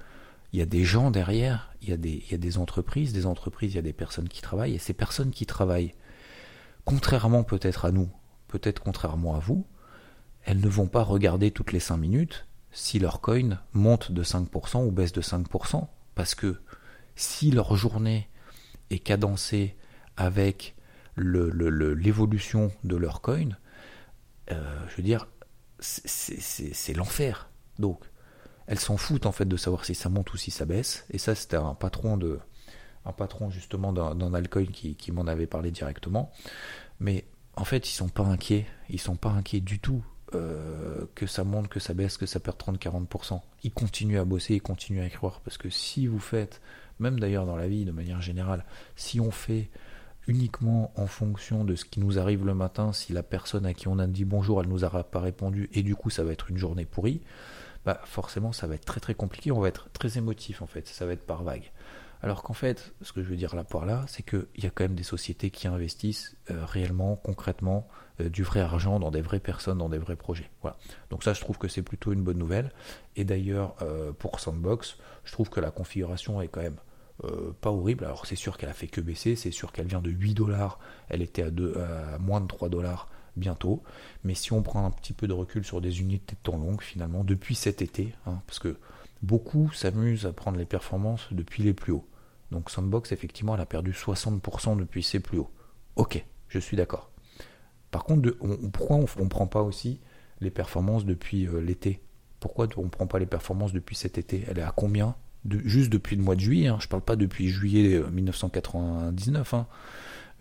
il 0.54 0.60
y 0.60 0.62
a 0.62 0.68
des 0.68 0.84
gens 0.84 1.10
derrière, 1.10 1.74
il 1.82 1.90
y, 1.90 1.94
a 1.94 1.98
des, 2.38 2.58
entreprises, 2.60 3.12
des 3.12 3.26
entreprises, 3.26 3.74
il 3.74 3.76
y 3.76 3.80
a 3.80 3.84
des 3.84 3.92
personnes 3.92 4.30
qui 4.30 4.40
travaillent, 4.42 4.76
et 4.76 4.80
ces 4.80 4.94
personnes 4.94 5.32
qui 5.32 5.48
travaillent, 5.48 5.96
contrairement 6.86 7.44
peut-être 7.44 7.86
à 7.86 7.92
nous, 7.92 8.08
peut-être 8.48 8.80
contrairement 8.80 9.36
à 9.36 9.40
vous, 9.40 9.66
elles 10.44 10.60
ne 10.60 10.68
vont 10.68 10.86
pas 10.86 11.02
regarder 11.02 11.50
toutes 11.50 11.72
les 11.72 11.80
5 11.80 11.98
minutes 11.98 12.46
si 12.72 13.00
leur 13.00 13.20
coin 13.20 13.60
monte 13.74 14.12
de 14.12 14.24
5% 14.24 14.86
ou 14.86 14.92
baisse 14.92 15.12
de 15.12 15.22
5%, 15.22 15.88
parce 16.14 16.36
que 16.36 16.62
si 17.16 17.50
leur 17.50 17.76
journée 17.76 18.30
est 18.92 19.00
cadencée 19.00 19.76
avec 20.18 20.76
l'évolution 21.18 22.72
de 22.84 22.96
leur 22.96 23.22
coin, 23.22 23.50
euh, 24.52 24.86
je 24.90 24.98
veux 24.98 25.04
dire, 25.04 25.28
c'est 25.80 26.94
l'enfer. 26.94 27.50
Donc, 27.80 28.06
elles 28.68 28.80
s'en 28.80 28.98
foutent 28.98 29.26
en 29.26 29.32
fait 29.32 29.46
de 29.46 29.58
savoir 29.58 29.86
si 29.86 29.96
ça 29.96 30.10
monte 30.10 30.34
ou 30.34 30.38
si 30.38 30.52
ça 30.52 30.66
baisse. 30.66 31.06
Et 31.12 31.18
ça, 31.18 31.36
c'était 31.36 31.58
un 31.58 31.74
patron 31.74 32.18
de, 32.18 32.40
un 33.06 33.12
patron 33.12 33.50
justement 33.50 33.94
d'un 33.94 34.34
alcool 34.34 34.68
qui, 34.68 35.12
m'en 35.12 35.28
avait 35.28 35.48
parlé 35.48 35.72
directement. 35.72 36.32
Mais 37.00 37.26
en 37.56 37.66
fait, 37.66 37.90
ils 37.90 37.94
sont 37.94 38.10
pas 38.10 38.24
inquiets. 38.24 38.66
Ils 38.90 39.00
sont 39.00 39.16
pas 39.16 39.30
inquiets 39.30 39.60
du 39.60 39.80
tout 39.80 40.04
euh, 40.34 41.06
que 41.16 41.28
ça 41.28 41.44
monte, 41.44 41.68
que 41.68 41.80
ça 41.80 41.94
baisse, 41.94 42.18
que 42.18 42.26
ça 42.26 42.40
perd 42.40 42.58
30-40%. 42.58 43.42
Ils 43.64 43.72
continuent 43.72 44.20
à 44.20 44.26
bosser, 44.26 44.56
ils 44.56 44.62
continuent 44.62 45.02
à 45.02 45.08
y 45.08 45.12
croire. 45.12 45.42
Parce 45.42 45.58
que 45.58 45.70
si 45.70 46.08
vous 46.08 46.20
faites, 46.20 46.62
même 47.00 47.20
d'ailleurs 47.20 47.46
dans 47.46 47.58
la 47.58 47.68
vie 47.68 47.86
de 47.86 47.92
manière 47.92 48.22
générale, 48.22 48.66
si 48.96 49.20
on 49.20 49.32
fait 49.32 49.70
uniquement 50.28 50.94
en 50.96 51.08
fonction 51.08 51.66
de 51.66 51.76
ce 51.76 51.84
qui 51.84 52.00
nous 52.00 52.18
arrive 52.18 52.46
le 52.46 52.54
matin, 52.54 52.94
si 52.94 53.12
la 53.12 53.24
personne 53.24 53.66
à 53.66 53.74
qui 53.74 53.90
on 53.90 54.00
a 54.00 54.08
dit 54.08 54.24
bonjour, 54.24 54.62
elle 54.62 54.70
nous 54.70 54.86
a 54.86 55.04
pas 55.04 55.20
répondu, 55.20 55.70
et 55.74 55.84
du 55.84 55.96
coup 55.96 56.10
ça 56.10 56.24
va 56.24 56.32
être 56.32 56.50
une 56.50 56.58
journée 56.58 56.86
pourrie, 56.86 57.22
bah 57.86 58.00
forcément 58.06 58.52
ça 58.52 58.68
va 58.68 58.76
être 58.76 58.86
très 58.86 59.00
très 59.00 59.14
compliqué, 59.14 59.52
on 59.52 59.60
va 59.60 59.68
être 59.68 59.90
très 59.92 60.18
émotif 60.18 60.62
en 60.62 60.68
fait, 60.68 60.88
ça 60.88 61.06
va 61.06 61.14
être 61.14 61.26
par 61.26 61.44
vague. 61.44 61.72
Alors 62.24 62.42
qu'en 62.42 62.54
fait, 62.54 62.94
ce 63.02 63.12
que 63.12 63.22
je 63.22 63.28
veux 63.28 63.36
dire 63.36 63.54
là 63.54 63.66
par 63.66 63.86
là, 63.86 64.06
c'est 64.08 64.24
qu'il 64.24 64.48
y 64.64 64.66
a 64.66 64.70
quand 64.70 64.86
même 64.86 64.96
des 64.96 65.04
sociétés 65.04 65.52
qui 65.52 65.68
investissent 65.68 66.38
euh, 66.50 66.64
réellement, 66.66 67.18
concrètement, 67.18 67.90
euh, 68.22 68.30
du 68.30 68.44
vrai 68.44 68.62
argent 68.62 68.98
dans 68.98 69.12
des 69.12 69.20
vraies 69.20 69.42
personnes, 69.42 69.80
dans 69.80 69.90
des 69.90 69.98
vrais 69.98 70.16
projets. 70.16 70.50
Voilà. 70.62 70.78
Donc 71.10 71.22
ça, 71.22 71.34
je 71.34 71.42
trouve 71.42 71.58
que 71.58 71.68
c'est 71.68 71.82
plutôt 71.82 72.14
une 72.14 72.24
bonne 72.24 72.38
nouvelle. 72.38 72.72
Et 73.18 73.26
d'ailleurs, 73.26 73.76
euh, 73.82 74.14
pour 74.14 74.40
Sandbox, 74.40 74.98
je 75.26 75.34
trouve 75.34 75.50
que 75.50 75.60
la 75.60 75.70
configuration 75.70 76.42
est 76.42 76.48
quand 76.48 76.62
même 76.62 76.78
pas 77.62 77.70
horrible. 77.70 78.06
Alors 78.06 78.26
c'est 78.26 78.36
sûr 78.36 78.58
qu'elle 78.58 78.70
a 78.70 78.74
fait 78.74 78.88
que 78.88 79.00
baisser, 79.00 79.36
c'est 79.36 79.52
sûr 79.52 79.72
qu'elle 79.72 79.86
vient 79.86 80.02
de 80.02 80.10
8 80.10 80.34
dollars, 80.34 80.80
elle 81.10 81.22
était 81.22 81.44
à, 81.44 82.16
à 82.16 82.18
moins 82.18 82.42
de 82.42 82.48
3 82.48 82.70
dollars 82.70 83.08
bientôt. 83.38 83.84
Mais 84.24 84.36
si 84.36 84.54
on 84.54 84.62
prend 84.62 84.86
un 84.86 84.92
petit 84.92 85.14
peu 85.14 85.28
de 85.28 85.34
recul 85.34 85.64
sur 85.64 85.82
des 85.82 86.02
unités 86.02 86.36
de 86.36 86.42
temps 86.42 86.58
longues, 86.58 86.82
finalement, 86.82 87.24
depuis 87.24 87.56
cet 87.56 87.82
été, 87.82 88.14
hein, 88.26 88.42
parce 88.48 88.60
que 88.60 88.78
beaucoup 89.22 89.72
s'amusent 89.72 90.26
à 90.26 90.34
prendre 90.34 90.58
les 90.58 90.66
performances 90.66 91.28
depuis 91.32 91.64
les 91.64 91.74
plus 91.74 91.94
hauts. 91.94 92.08
Donc 92.52 92.70
Sandbox, 92.70 93.12
effectivement, 93.12 93.56
elle 93.56 93.62
a 93.62 93.66
perdu 93.66 93.92
60% 93.92 94.78
depuis 94.78 95.02
ses 95.02 95.20
plus 95.20 95.40
hauts. 95.40 95.50
Ok, 95.96 96.24
je 96.50 96.60
suis 96.60 96.78
d'accord. 96.78 97.10
Par 97.92 98.04
contre, 98.04 98.32
pourquoi 98.72 98.98
on 98.98 99.24
ne 99.24 99.30
prend 99.30 99.48
pas 99.48 99.62
aussi 99.62 100.00
les 100.42 100.52
performances 100.52 101.06
depuis 101.06 101.48
euh, 101.48 101.60
l'été? 101.60 102.02
Pourquoi 102.40 102.68
on 102.78 102.84
ne 102.84 102.90
prend 102.90 103.08
pas 103.08 103.20
les 103.20 103.26
performances 103.26 103.74
depuis 103.74 103.96
cet 103.96 104.18
été? 104.18 104.44
Elle 104.50 104.60
est 104.60 104.64
à 104.64 104.74
combien? 104.76 105.16
Juste 105.50 105.92
depuis 105.92 106.16
le 106.16 106.24
mois 106.24 106.36
de 106.36 106.40
juillet, 106.40 106.68
hein. 106.68 106.78
je 106.80 106.88
ne 106.88 106.90
parle 106.90 107.04
pas 107.04 107.16
depuis 107.16 107.50
juillet 107.50 108.02
1999, 108.12 109.54
euh. 109.54 109.58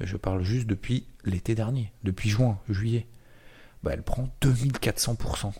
Je 0.01 0.17
parle 0.17 0.43
juste 0.43 0.67
depuis 0.67 1.07
l'été 1.25 1.55
dernier, 1.55 1.93
depuis 2.03 2.31
juin, 2.31 2.59
juillet. 2.69 3.07
Bah, 3.83 3.93
elle 3.95 4.03
prend 4.03 4.29
2400%. 4.41 5.53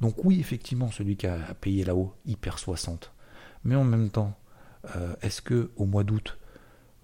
Donc 0.00 0.16
oui, 0.24 0.40
effectivement, 0.40 0.90
celui 0.90 1.16
qui 1.16 1.26
a 1.26 1.38
payé 1.60 1.84
là-haut, 1.84 2.14
il 2.26 2.36
perd 2.36 2.58
60. 2.58 3.12
Mais 3.64 3.76
en 3.76 3.84
même 3.84 4.10
temps, 4.10 4.36
euh, 4.96 5.14
est-ce 5.22 5.40
que 5.40 5.70
au 5.76 5.86
mois 5.86 6.02
d'août, 6.04 6.38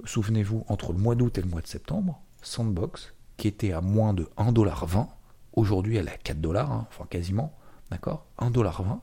souvenez-vous, 0.05 0.65
entre 0.69 0.93
le 0.93 0.99
mois 0.99 1.15
d'août 1.15 1.39
et 1.39 1.43
le 1.43 1.49
mois 1.49 1.61
de 1.61 1.69
septembre, 1.69 2.21
Sandbox, 2.43 3.15
qui 3.37 3.47
était 3.49 3.73
à 3.73 3.81
moins 3.81 4.15
de 4.15 4.25
1,20$, 4.37 5.07
aujourd'hui 5.53 5.97
elle 5.97 6.09
est 6.09 6.31
à 6.31 6.35
4$, 6.35 6.57
hein, 6.57 6.87
enfin 6.89 7.07
quasiment, 7.09 7.57
d'accord 7.91 8.27
1,20$, 8.39 8.99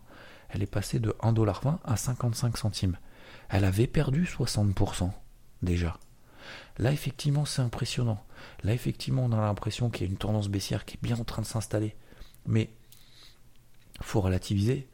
elle 0.50 0.64
est 0.64 0.68
passée 0.68 1.00
de 1.00 1.12
1,20$ 1.22 1.78
à 1.86 1.96
55 1.96 2.58
centimes. 2.58 2.98
Elle 3.50 3.64
avait 3.64 3.88
perdu 3.88 4.26
60% 4.26 5.12
déjà. 5.62 5.98
Là, 6.78 6.92
effectivement, 6.92 7.46
c'est 7.46 7.62
impressionnant. 7.62 8.24
Là, 8.64 8.74
effectivement, 8.74 9.24
on 9.24 9.32
a 9.32 9.38
l'impression 9.38 9.90
qu'il 9.90 10.06
y 10.06 10.10
a 10.10 10.12
une 10.12 10.18
tendance 10.18 10.50
baissière 10.50 10.86
qui 10.86 10.96
est 10.96 11.04
bien 11.04 11.18
en 11.20 11.24
train 11.24 11.42
de 11.42 11.48
s'installer. 11.48 11.96
Mais 12.46 12.70
faut 14.02 14.22
relativiser. 14.22 14.90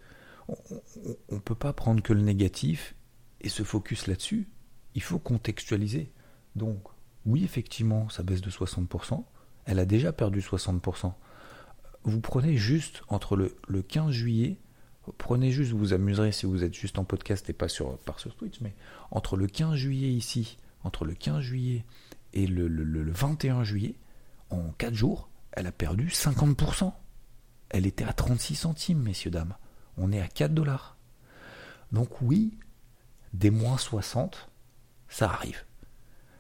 On 0.48 1.36
ne 1.36 1.40
peut 1.40 1.56
pas 1.56 1.74
prendre 1.74 2.04
que 2.04 2.14
le 2.14 2.22
négatif 2.22 2.96
et 3.42 3.50
se 3.50 3.64
focus 3.64 4.08
là-dessus. 4.08 4.48
Il 4.96 5.02
faut 5.02 5.20
contextualiser. 5.20 6.12
Donc, 6.56 6.84
oui, 7.26 7.44
effectivement, 7.44 8.10
ça 8.10 8.24
baisse 8.24 8.42
de 8.42 8.50
60%. 8.50 9.24
Elle 9.66 9.80
a 9.80 9.86
déjà 9.86 10.12
perdu 10.12 10.40
60%. 10.40 11.14
Vous 12.04 12.22
prenez 12.22 12.58
juste 12.58 13.04
entre 13.08 13.36
le, 13.36 13.82
15 13.82 14.12
juillet, 14.12 14.58
prenez 15.18 15.52
juste, 15.52 15.72
vous 15.72 15.78
vous 15.78 15.94
amuserez 15.94 16.32
si 16.32 16.46
vous 16.46 16.64
êtes 16.64 16.74
juste 16.74 16.98
en 16.98 17.04
podcast 17.04 17.50
et 17.50 17.54
pas 17.54 17.68
sur, 17.68 17.98
par 18.00 18.20
sur 18.20 18.36
Twitch, 18.36 18.60
mais 18.62 18.74
entre 19.12 19.38
le 19.38 19.48
15 19.48 19.76
juillet 19.76 20.10
ici, 20.10 20.58
entre 20.84 21.06
le 21.06 21.14
15 21.14 21.42
juillet 21.42 21.86
et 22.34 22.48
le, 22.48 22.68
le 22.68 23.12
21 23.12 23.64
juillet, 23.64 23.96
en 24.50 24.72
4 24.78 24.94
jours, 24.94 25.30
elle 25.52 25.68
a 25.68 25.72
perdu 25.72 26.08
50% 26.08 26.94
elle 27.74 27.86
était 27.86 28.04
à 28.04 28.14
36 28.14 28.56
centimes, 28.56 29.02
messieurs, 29.02 29.32
dames. 29.32 29.56
On 29.98 30.12
est 30.12 30.22
à 30.22 30.28
4 30.28 30.54
dollars. 30.54 30.98
Donc 31.92 32.22
oui, 32.22 32.58
des 33.34 33.50
moins 33.50 33.78
60, 33.78 34.50
ça 35.08 35.30
arrive. 35.30 35.64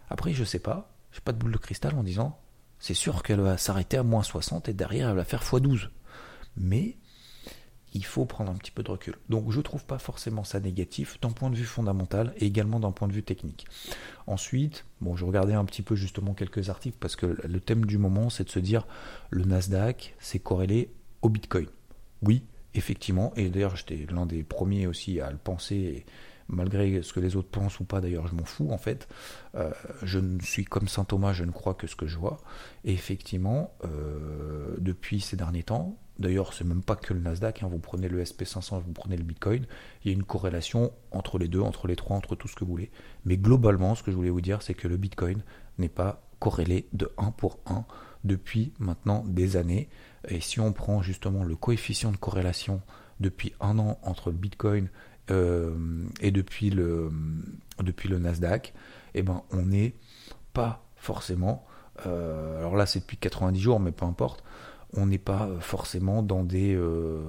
Après, 0.09 0.33
je 0.33 0.43
sais 0.43 0.59
pas, 0.59 0.93
j'ai 1.13 1.21
pas 1.21 1.31
de 1.31 1.37
boule 1.37 1.53
de 1.53 1.57
cristal 1.57 1.95
en 1.95 2.03
disant, 2.03 2.37
c'est 2.79 2.93
sûr 2.93 3.23
qu'elle 3.23 3.39
va 3.39 3.57
s'arrêter 3.57 3.97
à 3.97 4.03
moins 4.03 4.23
60 4.23 4.67
et 4.67 4.73
derrière 4.73 5.09
elle 5.09 5.15
va 5.15 5.23
faire 5.23 5.43
x12. 5.43 5.89
Mais 6.57 6.97
il 7.93 8.05
faut 8.05 8.25
prendre 8.25 8.51
un 8.51 8.55
petit 8.55 8.71
peu 8.71 8.83
de 8.83 8.91
recul. 8.91 9.15
Donc 9.29 9.51
je 9.51 9.57
ne 9.57 9.61
trouve 9.61 9.85
pas 9.85 9.99
forcément 9.99 10.43
ça 10.43 10.59
négatif 10.59 11.19
d'un 11.21 11.31
point 11.31 11.49
de 11.49 11.55
vue 11.55 11.65
fondamental 11.65 12.33
et 12.37 12.45
également 12.45 12.79
d'un 12.79 12.91
point 12.91 13.07
de 13.07 13.13
vue 13.13 13.23
technique. 13.23 13.67
Ensuite, 14.27 14.85
bon, 15.01 15.15
je 15.15 15.25
regardais 15.25 15.53
un 15.53 15.65
petit 15.65 15.81
peu 15.81 15.95
justement 15.95 16.33
quelques 16.33 16.69
articles 16.69 16.97
parce 16.99 17.15
que 17.15 17.37
le 17.45 17.59
thème 17.59 17.85
du 17.85 17.97
moment 17.97 18.29
c'est 18.29 18.45
de 18.45 18.49
se 18.49 18.59
dire 18.59 18.87
le 19.29 19.43
Nasdaq 19.43 20.15
c'est 20.19 20.39
corrélé 20.39 20.91
au 21.21 21.29
Bitcoin. 21.29 21.67
Oui, 22.21 22.43
effectivement, 22.73 23.33
et 23.35 23.49
d'ailleurs 23.49 23.75
j'étais 23.75 24.05
l'un 24.11 24.25
des 24.25 24.43
premiers 24.43 24.87
aussi 24.87 25.19
à 25.19 25.31
le 25.31 25.37
penser, 25.37 26.05
malgré 26.47 27.01
ce 27.01 27.13
que 27.13 27.19
les 27.19 27.35
autres 27.35 27.49
pensent 27.49 27.79
ou 27.79 27.83
pas, 27.83 28.01
d'ailleurs 28.01 28.27
je 28.27 28.35
m'en 28.35 28.45
fous 28.45 28.69
en 28.71 28.77
fait, 28.77 29.07
euh, 29.55 29.71
je 30.03 30.19
ne 30.19 30.39
suis 30.41 30.65
comme 30.65 30.87
Saint 30.87 31.03
Thomas, 31.03 31.33
je 31.33 31.43
ne 31.43 31.51
crois 31.51 31.73
que 31.73 31.87
ce 31.87 31.95
que 31.95 32.07
je 32.07 32.17
vois, 32.17 32.39
et 32.85 32.93
effectivement, 32.93 33.73
euh, 33.85 34.75
depuis 34.79 35.21
ces 35.21 35.35
derniers 35.35 35.63
temps, 35.63 35.97
d'ailleurs 36.21 36.53
c'est 36.53 36.63
même 36.63 36.83
pas 36.83 36.95
que 36.95 37.13
le 37.13 37.19
Nasdaq, 37.19 37.63
hein, 37.63 37.67
vous 37.69 37.79
prenez 37.79 38.07
le 38.07 38.23
SP500, 38.23 38.81
vous 38.81 38.93
prenez 38.93 39.17
le 39.17 39.23
Bitcoin, 39.23 39.65
il 40.03 40.11
y 40.11 40.13
a 40.13 40.13
une 40.13 40.23
corrélation 40.23 40.91
entre 41.11 41.37
les 41.37 41.47
deux, 41.47 41.61
entre 41.61 41.87
les 41.87 41.95
trois, 41.95 42.15
entre 42.15 42.35
tout 42.35 42.47
ce 42.47 42.55
que 42.55 42.63
vous 42.63 42.71
voulez, 42.71 42.91
mais 43.25 43.37
globalement 43.37 43.95
ce 43.95 44.03
que 44.03 44.11
je 44.11 44.15
voulais 44.15 44.29
vous 44.29 44.41
dire 44.41 44.61
c'est 44.61 44.73
que 44.73 44.87
le 44.87 44.97
Bitcoin 44.97 45.43
n'est 45.77 45.89
pas 45.89 46.23
corrélé 46.39 46.87
de 46.93 47.11
1 47.17 47.31
pour 47.31 47.59
1 47.67 47.85
depuis 48.23 48.73
maintenant 48.79 49.23
des 49.25 49.55
années. 49.55 49.89
Et 50.27 50.41
si 50.41 50.59
on 50.59 50.73
prend 50.73 51.01
justement 51.01 51.43
le 51.43 51.55
coefficient 51.55 52.11
de 52.11 52.17
corrélation 52.17 52.81
depuis 53.19 53.53
un 53.61 53.79
an 53.79 53.99
entre 54.03 54.31
le 54.31 54.37
Bitcoin 54.37 54.89
euh, 55.29 55.73
et 56.19 56.31
depuis 56.31 56.69
le, 56.69 57.09
Nasdaq, 58.19 58.73
eh 59.13 59.21
ben 59.21 59.43
on 59.51 59.63
n'est 59.63 59.95
pas 60.53 60.83
forcément, 60.95 61.65
euh, 62.05 62.59
alors 62.59 62.75
là 62.75 62.85
c'est 62.85 62.99
depuis 62.99 63.17
90 63.17 63.59
jours, 63.59 63.79
mais 63.79 63.91
peu 63.91 64.05
importe, 64.05 64.43
on 64.95 65.05
n'est 65.05 65.17
pas 65.17 65.49
forcément 65.59 66.21
dans 66.23 66.43
des, 66.43 66.75
euh, 66.75 67.23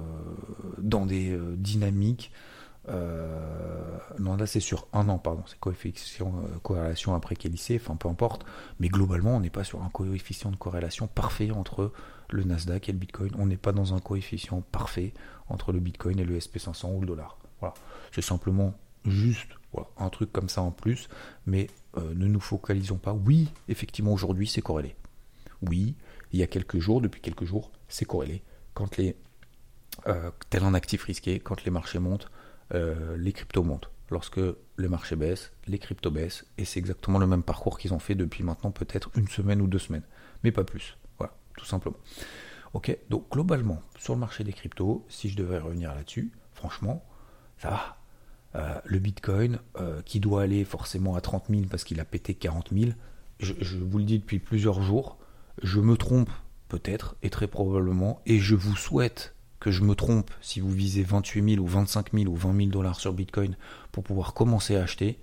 dans 0.77 1.05
des 1.05 1.37
dynamiques 1.57 2.31
euh, 2.89 3.97
non, 4.19 4.35
là 4.35 4.45
c'est 4.45 4.59
sur 4.59 4.87
un 4.91 5.07
an, 5.07 5.17
pardon, 5.17 5.43
c'est 5.47 5.59
coefficient 5.59 6.33
euh, 6.35 6.59
corrélation 6.61 7.15
après 7.15 7.35
lycée, 7.45 7.79
enfin 7.81 7.95
peu 7.95 8.09
importe, 8.09 8.45
mais 8.79 8.89
globalement 8.89 9.37
on 9.37 9.39
n'est 9.39 9.49
pas 9.49 9.63
sur 9.63 9.81
un 9.83 9.89
coefficient 9.89 10.51
de 10.51 10.57
corrélation 10.57 11.07
parfait 11.07 11.51
entre 11.51 11.93
le 12.29 12.43
Nasdaq 12.43 12.89
et 12.89 12.91
le 12.91 12.97
Bitcoin, 12.97 13.31
on 13.37 13.45
n'est 13.45 13.57
pas 13.57 13.71
dans 13.71 13.93
un 13.93 13.99
coefficient 13.99 14.61
parfait 14.71 15.13
entre 15.47 15.71
le 15.71 15.79
Bitcoin 15.79 16.19
et 16.19 16.25
le 16.25 16.37
SP500 16.37 16.93
ou 16.93 16.99
le 17.01 17.07
dollar. 17.07 17.37
Voilà, 17.61 17.73
c'est 18.11 18.21
simplement 18.21 18.73
juste 19.05 19.49
un 19.97 20.09
truc 20.09 20.31
comme 20.33 20.49
ça 20.49 20.61
en 20.61 20.71
plus, 20.71 21.07
mais 21.45 21.69
euh, 21.97 22.13
ne 22.15 22.27
nous 22.27 22.39
focalisons 22.39 22.97
pas. 22.97 23.13
Oui, 23.13 23.49
effectivement 23.69 24.11
aujourd'hui 24.11 24.47
c'est 24.47 24.61
corrélé. 24.61 24.95
Oui, 25.61 25.95
il 26.33 26.39
y 26.39 26.43
a 26.43 26.47
quelques 26.47 26.79
jours, 26.79 26.99
depuis 26.99 27.21
quelques 27.21 27.45
jours, 27.45 27.71
c'est 27.87 28.05
corrélé. 28.05 28.43
Quand 28.73 28.97
les 28.97 29.15
tel 30.49 30.63
un 30.63 30.73
actif 30.73 31.03
risqué, 31.03 31.39
quand 31.39 31.63
les 31.63 31.71
marchés 31.71 31.99
montent, 31.99 32.29
euh, 32.73 33.15
les 33.17 33.31
cryptos 33.31 33.63
montent. 33.63 33.89
Lorsque 34.09 34.39
le 34.39 34.89
marché 34.89 35.15
baisse, 35.15 35.51
les 35.67 35.79
cryptos 35.79 36.11
baissent, 36.11 36.45
et 36.57 36.65
c'est 36.65 36.79
exactement 36.79 37.19
le 37.19 37.27
même 37.27 37.43
parcours 37.43 37.77
qu'ils 37.77 37.93
ont 37.93 37.99
fait 37.99 38.15
depuis 38.15 38.43
maintenant 38.43 38.71
peut-être 38.71 39.11
une 39.15 39.27
semaine 39.27 39.61
ou 39.61 39.67
deux 39.67 39.79
semaines, 39.79 40.03
mais 40.43 40.51
pas 40.51 40.63
plus. 40.63 40.97
Voilà, 41.17 41.33
tout 41.57 41.65
simplement. 41.65 41.97
Ok, 42.73 42.95
donc 43.09 43.29
globalement, 43.31 43.81
sur 43.99 44.13
le 44.13 44.19
marché 44.19 44.43
des 44.43 44.53
cryptos, 44.53 45.05
si 45.07 45.29
je 45.29 45.37
devais 45.37 45.59
revenir 45.59 45.93
là-dessus, 45.93 46.31
franchement, 46.53 47.05
ça 47.57 47.69
va. 47.69 47.97
Euh, 48.55 48.79
le 48.85 48.99
Bitcoin, 48.99 49.59
euh, 49.79 50.01
qui 50.03 50.19
doit 50.19 50.43
aller 50.43 50.63
forcément 50.63 51.15
à 51.15 51.21
30 51.21 51.45
000 51.49 51.61
parce 51.69 51.83
qu'il 51.83 51.99
a 51.99 52.05
pété 52.05 52.35
40 52.35 52.69
000, 52.71 52.91
je, 53.39 53.77
vous 53.77 53.97
le 53.97 54.03
dis 54.03 54.19
depuis 54.19 54.39
plusieurs 54.39 54.81
jours, 54.81 55.17
je 55.61 55.79
me 55.79 55.95
trompe 55.95 56.29
peut-être 56.67 57.15
et 57.21 57.29
très 57.29 57.47
probablement, 57.47 58.21
et 58.25 58.39
je 58.39 58.55
vous 58.55 58.75
souhaite 58.75 59.35
que 59.59 59.71
je 59.71 59.83
me 59.83 59.95
trompe 59.95 60.29
si 60.41 60.59
vous 60.59 60.71
visez 60.71 61.03
28 61.03 61.55
000 61.55 61.63
ou 61.63 61.67
25 61.67 62.11
000 62.13 62.29
ou 62.29 62.35
20 62.35 62.57
000 62.57 62.69
dollars 62.69 62.99
sur 62.99 63.13
Bitcoin 63.13 63.55
pour 63.91 64.03
pouvoir 64.03 64.33
commencer 64.33 64.75
à 64.75 64.83
acheter. 64.83 65.19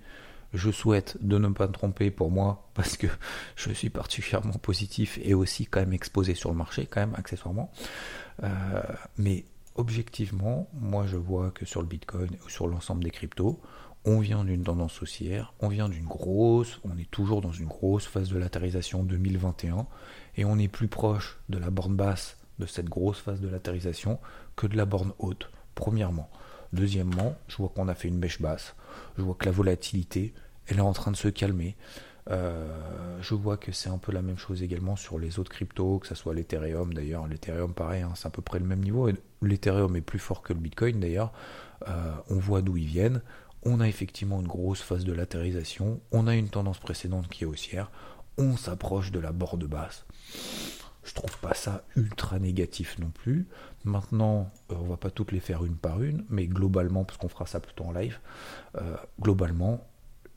Je 0.53 0.71
souhaite 0.71 1.17
de 1.21 1.37
ne 1.37 1.47
pas 1.49 1.67
me 1.67 1.73
tromper 1.73 2.09
pour 2.09 2.31
moi 2.31 2.67
parce 2.73 2.97
que 2.97 3.07
je 3.55 3.71
suis 3.71 3.89
particulièrement 3.89 4.53
positif 4.53 5.19
et 5.21 5.33
aussi 5.33 5.67
quand 5.67 5.79
même 5.81 5.93
exposé 5.93 6.33
sur 6.33 6.49
le 6.49 6.57
marché, 6.57 6.87
quand 6.89 7.01
même 7.01 7.15
accessoirement. 7.15 7.71
Euh, 8.43 8.49
mais 9.17 9.45
objectivement, 9.75 10.67
moi 10.73 11.05
je 11.05 11.17
vois 11.17 11.51
que 11.51 11.65
sur 11.65 11.81
le 11.81 11.87
Bitcoin 11.87 12.31
ou 12.45 12.49
sur 12.49 12.67
l'ensemble 12.67 13.03
des 13.03 13.11
cryptos, 13.11 13.61
on 14.05 14.19
vient 14.19 14.43
d'une 14.43 14.63
tendance 14.63 15.01
haussière, 15.03 15.53
on 15.59 15.67
vient 15.67 15.87
d'une 15.87 16.05
grosse, 16.05 16.79
on 16.83 16.97
est 16.97 17.09
toujours 17.11 17.41
dans 17.41 17.51
une 17.51 17.67
grosse 17.67 18.07
phase 18.07 18.29
de 18.29 18.39
latérisation 18.39 19.03
2021 19.03 19.85
et 20.37 20.45
on 20.45 20.57
est 20.57 20.67
plus 20.67 20.87
proche 20.87 21.39
de 21.49 21.57
la 21.57 21.69
borne 21.69 21.95
basse 21.95 22.37
de 22.59 22.65
cette 22.65 22.89
grosse 22.89 23.19
phase 23.19 23.41
de 23.41 23.47
latérisation 23.47 24.19
que 24.55 24.67
de 24.67 24.77
la 24.77 24.85
borne 24.85 25.13
haute, 25.19 25.49
premièrement. 25.75 26.29
Deuxièmement, 26.73 27.35
je 27.47 27.57
vois 27.57 27.69
qu'on 27.69 27.87
a 27.87 27.95
fait 27.95 28.07
une 28.07 28.17
mèche 28.19 28.41
basse, 28.41 28.75
je 29.17 29.23
vois 29.23 29.35
que 29.35 29.45
la 29.45 29.51
volatilité, 29.51 30.33
elle 30.67 30.77
est 30.77 30.81
en 30.81 30.93
train 30.93 31.11
de 31.11 31.17
se 31.17 31.27
calmer. 31.27 31.75
Euh, 32.29 33.17
je 33.21 33.33
vois 33.33 33.57
que 33.57 33.71
c'est 33.71 33.89
un 33.89 33.97
peu 33.97 34.11
la 34.11 34.21
même 34.21 34.37
chose 34.37 34.61
également 34.61 34.95
sur 34.95 35.17
les 35.19 35.39
autres 35.39 35.51
cryptos, 35.51 35.99
que 35.99 36.07
ce 36.07 36.15
soit 36.15 36.33
l'Ethereum 36.33 36.93
d'ailleurs. 36.93 37.27
L'Ethereum, 37.27 37.73
pareil, 37.73 38.03
hein, 38.03 38.13
c'est 38.15 38.27
à 38.27 38.29
peu 38.29 38.41
près 38.41 38.59
le 38.59 38.65
même 38.65 38.81
niveau. 38.81 39.09
L'Ethereum 39.41 39.95
est 39.95 40.01
plus 40.01 40.19
fort 40.19 40.41
que 40.41 40.53
le 40.53 40.59
Bitcoin 40.59 40.99
d'ailleurs. 40.99 41.33
Euh, 41.87 42.13
on 42.29 42.35
voit 42.35 42.61
d'où 42.61 42.77
ils 42.77 42.85
viennent. 42.85 43.21
On 43.63 43.79
a 43.79 43.87
effectivement 43.87 44.39
une 44.39 44.47
grosse 44.47 44.81
phase 44.81 45.03
de 45.03 45.13
latérisation. 45.13 45.99
On 46.11 46.27
a 46.27 46.35
une 46.35 46.49
tendance 46.49 46.79
précédente 46.79 47.27
qui 47.27 47.43
est 47.43 47.47
haussière. 47.47 47.91
On 48.41 48.57
s'approche 48.57 49.11
de 49.11 49.19
la 49.19 49.31
borde 49.31 49.65
basse. 49.65 50.03
Je 51.03 51.13
trouve 51.13 51.37
pas 51.39 51.53
ça 51.53 51.83
ultra 51.95 52.39
négatif 52.39 52.97
non 52.97 53.11
plus. 53.11 53.45
Maintenant, 53.85 54.51
euh, 54.71 54.75
on 54.79 54.85
va 54.85 54.97
pas 54.97 55.11
toutes 55.11 55.31
les 55.31 55.39
faire 55.39 55.63
une 55.63 55.75
par 55.75 56.01
une, 56.01 56.25
mais 56.29 56.47
globalement, 56.47 57.03
parce 57.03 57.19
qu'on 57.19 57.29
fera 57.29 57.45
ça 57.45 57.59
plutôt 57.59 57.83
en 57.83 57.91
live, 57.91 58.17
euh, 58.77 58.95
globalement, 59.19 59.87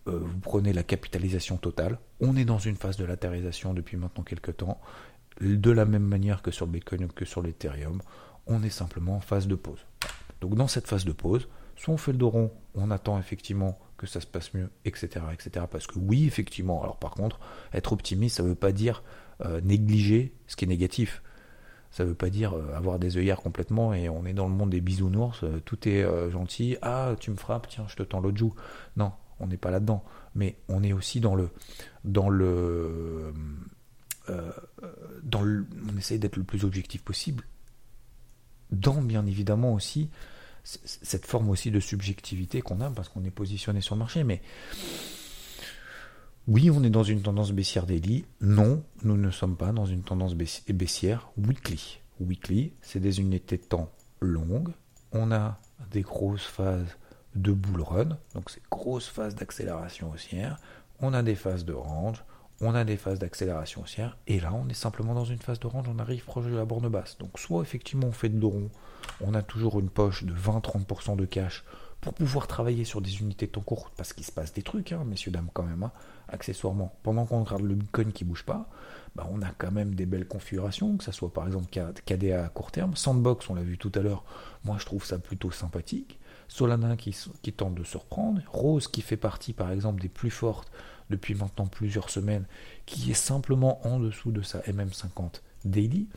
euh, 0.07 0.19
vous 0.19 0.39
prenez 0.41 0.75
la 0.75 0.83
capitalisation 0.83 1.57
totale. 1.57 1.99
On 2.21 2.37
est 2.37 2.45
dans 2.45 2.59
une 2.59 2.77
phase 2.77 2.99
de 2.99 3.07
latérisation 3.07 3.73
depuis 3.73 3.97
maintenant 3.97 4.23
quelques 4.23 4.59
temps, 4.59 4.79
de 5.41 5.71
la 5.71 5.87
même 5.87 6.05
manière 6.05 6.43
que 6.43 6.51
sur 6.51 6.67
le 6.67 6.73
Bitcoin 6.73 7.09
que 7.09 7.25
sur 7.25 7.41
l'Ethereum. 7.41 8.03
On 8.47 8.63
est 8.63 8.71
simplement 8.71 9.17
en 9.17 9.21
phase 9.21 9.47
de 9.47 9.55
pause. 9.55 9.81
Donc 10.43 10.57
dans 10.57 10.69
cette 10.69 10.89
phase 10.89 11.07
de 11.07 11.13
pause, 11.13 11.49
soit 11.77 11.95
on 11.95 11.97
fait 11.97 12.13
le 12.13 12.19
dos 12.19 12.29
rond, 12.29 12.53
on 12.75 12.91
attend 12.91 13.19
effectivement 13.19 13.79
que 13.97 14.07
ça 14.07 14.21
se 14.21 14.27
passe 14.27 14.55
mieux, 14.55 14.71
etc., 14.85 15.25
etc. 15.33 15.67
Parce 15.71 15.87
que 15.87 15.99
oui, 15.99 16.27
effectivement. 16.27 16.83
Alors 16.83 16.99
par 16.99 17.13
contre, 17.13 17.39
être 17.73 17.93
optimiste, 17.93 18.37
ça 18.37 18.43
ne 18.43 18.49
veut 18.49 18.55
pas 18.55 18.73
dire 18.73 19.03
euh, 19.45 19.61
négliger 19.61 20.35
ce 20.47 20.57
qui 20.57 20.65
est 20.65 20.69
négatif. 20.69 21.23
Ça 21.91 22.05
ne 22.05 22.09
veut 22.09 22.15
pas 22.15 22.31
dire 22.31 22.55
euh, 22.55 22.75
avoir 22.75 22.99
des 22.99 23.17
œillères 23.17 23.41
complètement 23.41 23.95
et 23.95 24.09
on 24.09 24.27
est 24.27 24.33
dans 24.33 24.49
le 24.49 24.55
monde 24.55 24.71
des 24.71 24.81
bisounours, 24.81 25.45
euh, 25.45 25.61
tout 25.65 25.89
est 25.89 26.05
gentil. 26.31 26.77
Ah, 26.83 27.15
tu 27.19 27.31
me 27.31 27.37
frappes, 27.37 27.69
tiens, 27.69 27.87
je 27.89 27.97
te 27.97 28.03
tends 28.03 28.21
l'autre 28.21 28.39
joue. 28.39 28.55
Non, 28.97 29.13
on 29.41 29.47
n'est 29.47 29.57
pas 29.57 29.71
là-dedans. 29.71 30.05
Mais 30.35 30.57
on 30.69 30.83
est 30.83 30.93
aussi 30.93 31.21
dans 31.21 31.37
le, 31.37 31.51
dans 32.05 32.29
le, 32.29 33.33
dans 35.23 35.43
le, 35.43 35.67
on 35.93 35.97
essaye 35.97 36.19
d'être 36.19 36.37
le 36.37 36.45
plus 36.45 36.65
objectif 36.65 37.03
possible. 37.03 37.45
Dans 38.73 39.01
bien 39.01 39.25
évidemment 39.27 39.73
aussi 39.73 40.11
cette 40.65 41.27
forme 41.27 41.51
aussi 41.51 41.71
de 41.71 41.79
subjectivité 41.79 42.63
qu'on 42.63 42.81
a 42.81 42.91
parce 42.91 43.09
qu'on 43.09 43.25
est 43.25 43.31
positionné 43.31 43.81
sur 43.81 43.95
le 43.95 43.99
marché. 44.01 44.25
Mais 44.25 44.41
oui, 46.49 46.71
on 46.71 46.83
est 46.83 46.91
dans 46.91 47.03
une 47.03 47.23
tendance 47.23 47.53
baissière 47.53 47.87
daily. 47.87 48.25
Non, 48.41 48.83
nous 49.03 49.17
ne 49.17 49.31
sommes 49.31 49.57
pas 49.57 49.73
dans 49.73 49.87
une 49.87 50.03
tendance 50.03 50.35
baissière 50.35 51.31
weekly. 51.37 52.01
Weekly, 52.21 52.73
c'est 52.81 53.01
des 53.01 53.21
unités 53.21 53.59
de 53.59 53.65
temps 53.65 53.91
longues. 54.21 54.73
On 55.13 55.33
a 55.33 55.59
des 55.91 56.03
grosses 56.03 56.45
phases 56.45 56.97
de 57.35 57.53
bull 57.53 57.83
run, 57.83 58.19
donc 58.35 58.51
c'est 58.51 58.63
grosses 58.71 59.09
phases 59.09 59.35
d'accélération 59.35 60.11
haussière. 60.11 60.59
On 61.01 61.13
a 61.13 61.23
des 61.23 61.35
phases 61.35 61.65
de 61.65 61.73
range, 61.73 62.25
on 62.61 62.75
a 62.75 62.85
des 62.85 62.97
phases 62.97 63.19
d'accélération 63.19 63.83
haussière, 63.83 64.17
et 64.27 64.41
là 64.41 64.53
on 64.55 64.69
est 64.69 64.75
simplement 64.75 65.15
dans 65.15 65.25
une 65.25 65.39
phase 65.39 65.61
de 65.61 65.67
range, 65.67 65.87
on 65.89 65.99
arrive 65.99 66.25
proche 66.25 66.47
de 66.47 66.57
la 66.57 66.65
borne 66.65 66.89
basse. 66.89 67.19
Donc 67.19 67.39
soit 67.39 67.63
effectivement 67.63 68.09
on 68.09 68.13
fait 68.13 68.29
de 68.29 68.45
rond, 68.45 68.71
on 69.21 69.35
a 69.35 69.43
toujours 69.43 69.81
une 69.81 69.91
poche 69.91 70.25
de 70.25 70.33
20-30% 70.33 71.17
de 71.17 71.25
cash 71.25 71.65
pour 72.05 72.13
pouvoir 72.13 72.47
travailler 72.47 72.85
sur 72.85 73.01
des 73.01 73.21
unités 73.21 73.47
de 73.47 73.53
temps 73.53 73.63
court, 73.63 73.91
parce 73.97 74.13
qu'il 74.13 74.27
se 74.27 74.33
passe 74.33 74.53
des 74.53 74.63
trucs, 74.63 74.93
hein, 74.93 75.05
messieurs, 75.07 75.33
dames, 75.33 75.49
quand 75.55 75.63
même, 75.63 75.85
hein, 75.85 75.93
accessoirement. 76.29 76.95
Pendant 77.03 77.25
qu'on 77.25 77.45
regarde 77.45 77.63
le 77.63 77.75
Bitcoin 77.75 78.13
qui 78.13 78.25
bouge 78.25 78.45
pas, 78.45 78.69
bah, 79.17 79.27
on 79.33 79.41
a 79.41 79.51
quand 79.57 79.73
même 79.73 79.95
des 79.95 80.05
belles 80.05 80.29
configurations, 80.29 80.99
que 80.99 81.05
ce 81.05 81.13
soit 81.13 81.33
par 81.33 81.47
exemple 81.47 81.69
KDA 82.05 82.45
à 82.45 82.49
court 82.51 82.73
terme, 82.73 82.95
Sandbox, 82.95 83.49
on 83.49 83.55
l'a 83.55 83.63
vu 83.63 83.79
tout 83.79 83.93
à 83.95 84.01
l'heure, 84.01 84.25
moi 84.65 84.77
je 84.79 84.85
trouve 84.85 85.05
ça 85.05 85.19
plutôt 85.19 85.51
sympathique. 85.51 86.21
Solana 86.47 86.97
qui, 86.97 87.15
tente 87.57 87.75
de 87.75 87.85
se 87.85 87.97
reprendre, 87.97 88.43
Rose 88.53 88.87
qui 88.87 89.01
fait 89.01 89.17
partie 89.17 89.55
par 89.55 89.73
exemple 89.73 90.03
des 90.03 90.11
plus 90.11 90.31
fortes 90.31 90.71
depuis 91.11 91.35
maintenant 91.35 91.67
plusieurs 91.67 92.11
semaines, 92.11 92.45
qui 92.87 93.11
est 93.11 93.15
simplement 93.15 93.87
en 93.87 93.99
dessous 93.99 94.33
de 94.33 94.43
sa 94.43 94.61
MM50 94.61 95.41
daily, 95.65 96.09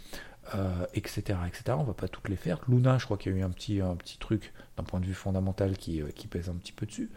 etc., 0.94 1.22
euh, 1.30 1.46
etc. 1.48 1.64
On 1.78 1.84
va 1.84 1.94
pas 1.94 2.08
toutes 2.08 2.30
les 2.30 2.36
faire. 2.36 2.60
Luna, 2.68 2.98
je 2.98 3.06
crois 3.06 3.18
qu'il 3.18 3.32
y 3.32 3.36
a 3.36 3.40
eu 3.40 3.44
un 3.44 3.50
petit, 3.50 3.82
un 3.82 3.96
petit 3.96 4.18
truc 4.18 4.54
d'un 4.78 4.84
point 4.84 5.00
de 5.00 5.06
vue 5.06 5.14
fondamental 5.14 5.78
qui, 5.78 6.02
euh, 6.02 6.08
qui, 6.16 6.28
pèse 6.28 6.50
un 6.50 6.56
petit 6.56 6.72
peu 6.72 6.86
dessus. 6.86 7.10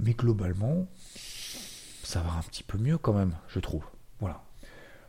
Mais 0.00 0.12
globalement, 0.12 0.86
ça 2.02 2.20
va 2.20 2.32
un 2.32 2.42
petit 2.42 2.62
peu 2.62 2.78
mieux 2.78 2.98
quand 2.98 3.12
même, 3.12 3.32
je 3.48 3.60
trouve. 3.60 3.84
Voilà. 4.20 4.42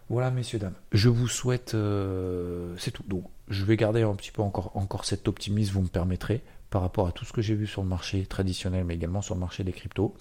Voilà, 0.10 0.30
messieurs, 0.30 0.60
dames. 0.60 0.75
Je 0.91 1.10
vous 1.10 1.28
souhaite. 1.28 1.73
Euh, 1.73 2.75
c'est 2.78 2.91
tout. 2.91 3.04
Donc, 3.08 3.25
je 3.47 3.65
vais 3.65 3.75
garder 3.75 4.04
un 4.04 4.15
petit 4.15 4.32
peu 4.32 4.43
encore, 4.43 4.71
encore 4.75 5.06
cet 5.06 5.28
optimisme, 5.28 5.73
vous 5.73 5.82
me 5.82 5.88
permettrez, 5.88 6.43
par 6.69 6.82
rapport 6.82 7.08
à 7.08 7.12
tout 7.12 7.25
ce 7.25 7.34
que 7.34 7.41
j'ai 7.41 7.56
vu 7.56 7.65
sur 7.65 7.82
le 7.82 7.89
marché 7.89 8.25
traditionnel, 8.25 8.84
mais 8.84 8.93
également 8.93 9.23
sur 9.23 9.34
le 9.34 9.39
marché 9.39 9.63
des 9.63 9.73
cryptos. 9.73 10.15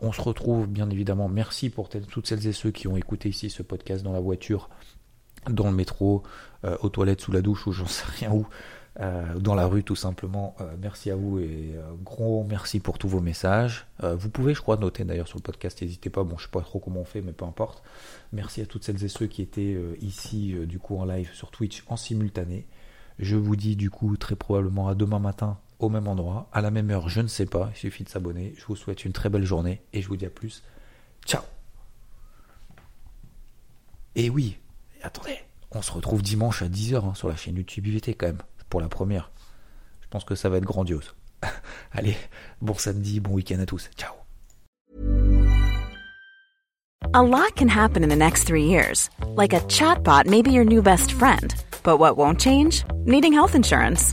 On 0.00 0.12
se 0.12 0.20
retrouve 0.20 0.66
bien 0.66 0.88
évidemment. 0.90 1.28
Merci 1.28 1.70
pour 1.70 1.88
toutes 1.88 2.26
celles 2.26 2.46
et 2.46 2.52
ceux 2.52 2.70
qui 2.70 2.88
ont 2.88 2.96
écouté 2.96 3.28
ici 3.28 3.50
ce 3.50 3.62
podcast 3.62 4.02
dans 4.02 4.12
la 4.12 4.20
voiture 4.20 4.68
dans 5.48 5.68
le 5.70 5.76
métro, 5.76 6.22
euh, 6.64 6.76
aux 6.80 6.88
toilettes, 6.88 7.20
sous 7.20 7.32
la 7.32 7.42
douche 7.42 7.66
ou 7.66 7.72
j'en 7.72 7.86
sais 7.86 8.04
rien 8.06 8.32
où, 8.32 8.46
euh, 9.00 9.38
dans 9.38 9.54
la 9.54 9.66
rue 9.66 9.84
tout 9.84 9.96
simplement. 9.96 10.56
Euh, 10.60 10.74
merci 10.80 11.10
à 11.10 11.16
vous 11.16 11.38
et 11.38 11.74
gros 12.02 12.44
merci 12.48 12.80
pour 12.80 12.98
tous 12.98 13.08
vos 13.08 13.20
messages. 13.20 13.86
vous 14.02 14.30
pouvez, 14.30 14.54
je 14.54 14.60
crois, 14.60 14.76
noter 14.76 15.04
d'ailleurs 15.04 15.28
sur 15.28 15.38
le 15.38 15.42
podcast, 15.42 15.80
n'hésitez 15.82 16.10
pas. 16.10 16.24
Bon, 16.24 16.36
je 16.38 16.44
sais 16.44 16.50
pas 16.50 16.60
trop 16.60 16.78
comment 16.78 17.00
on 17.00 17.04
fait, 17.04 17.20
mais 17.20 17.32
peu 17.32 17.44
importe. 17.44 17.82
Merci 18.32 18.60
à 18.60 18.66
toutes 18.66 18.84
celles 18.84 19.02
et 19.04 19.08
ceux 19.08 19.26
qui 19.26 19.42
étaient 19.42 19.76
ici, 20.00 20.54
du 20.66 20.78
coup, 20.78 20.96
en 20.98 21.04
live 21.04 21.30
sur 21.34 21.50
Twitch 21.50 21.84
en 21.88 21.96
simultané. 21.96 22.66
Je 23.18 23.36
vous 23.36 23.56
dis 23.56 23.74
du 23.74 23.90
coup 23.90 24.16
très 24.16 24.36
probablement 24.36 24.88
à 24.88 24.94
demain 24.94 25.18
matin 25.18 25.58
au 25.78 25.88
même 25.88 26.08
endroit, 26.08 26.48
à 26.52 26.60
la 26.60 26.70
même 26.70 26.90
heure, 26.90 27.08
je 27.08 27.20
ne 27.20 27.28
sais 27.28 27.46
pas, 27.46 27.70
il 27.74 27.78
suffit 27.78 28.04
de 28.04 28.08
s'abonner. 28.08 28.54
Je 28.58 28.64
vous 28.66 28.76
souhaite 28.76 29.04
une 29.04 29.12
très 29.12 29.28
belle 29.28 29.44
journée 29.44 29.82
et 29.92 30.02
je 30.02 30.08
vous 30.08 30.16
dis 30.16 30.26
à 30.26 30.30
plus. 30.30 30.62
Ciao 31.26 31.42
Et 34.14 34.30
oui, 34.30 34.58
attendez, 35.02 35.38
on 35.70 35.82
se 35.82 35.92
retrouve 35.92 36.22
dimanche 36.22 36.62
à 36.62 36.68
10h 36.68 37.04
hein, 37.04 37.14
sur 37.14 37.28
la 37.28 37.36
chaîne 37.36 37.56
YouTube 37.56 37.86
IVT 37.86 38.14
quand 38.14 38.26
même, 38.26 38.42
pour 38.68 38.80
la 38.80 38.88
première. 38.88 39.30
Je 40.00 40.08
pense 40.08 40.24
que 40.24 40.34
ça 40.34 40.48
va 40.48 40.56
être 40.56 40.64
grandiose. 40.64 41.14
Allez, 41.92 42.16
bon 42.60 42.74
samedi, 42.74 43.20
bon 43.20 43.32
week-end 43.32 43.60
à 43.60 43.66
tous. 43.66 43.90
Ciao. 43.96 44.14
A 47.14 47.22
lot 47.22 47.54
can 47.56 47.68
happen 47.68 48.02
in 48.02 48.10
the 48.10 48.16
next 48.16 48.44
three 48.44 48.64
years. 48.64 49.08
Like 49.36 49.54
a 49.54 49.60
chatbot 49.68 50.26
may 50.26 50.42
be 50.42 50.50
your 50.50 50.64
new 50.64 50.82
best 50.82 51.12
friend. 51.12 51.54
But 51.84 51.98
what 51.98 52.16
won't 52.16 52.40
change? 52.40 52.84
Needing 53.06 53.32
health 53.32 53.54
insurance. 53.54 54.12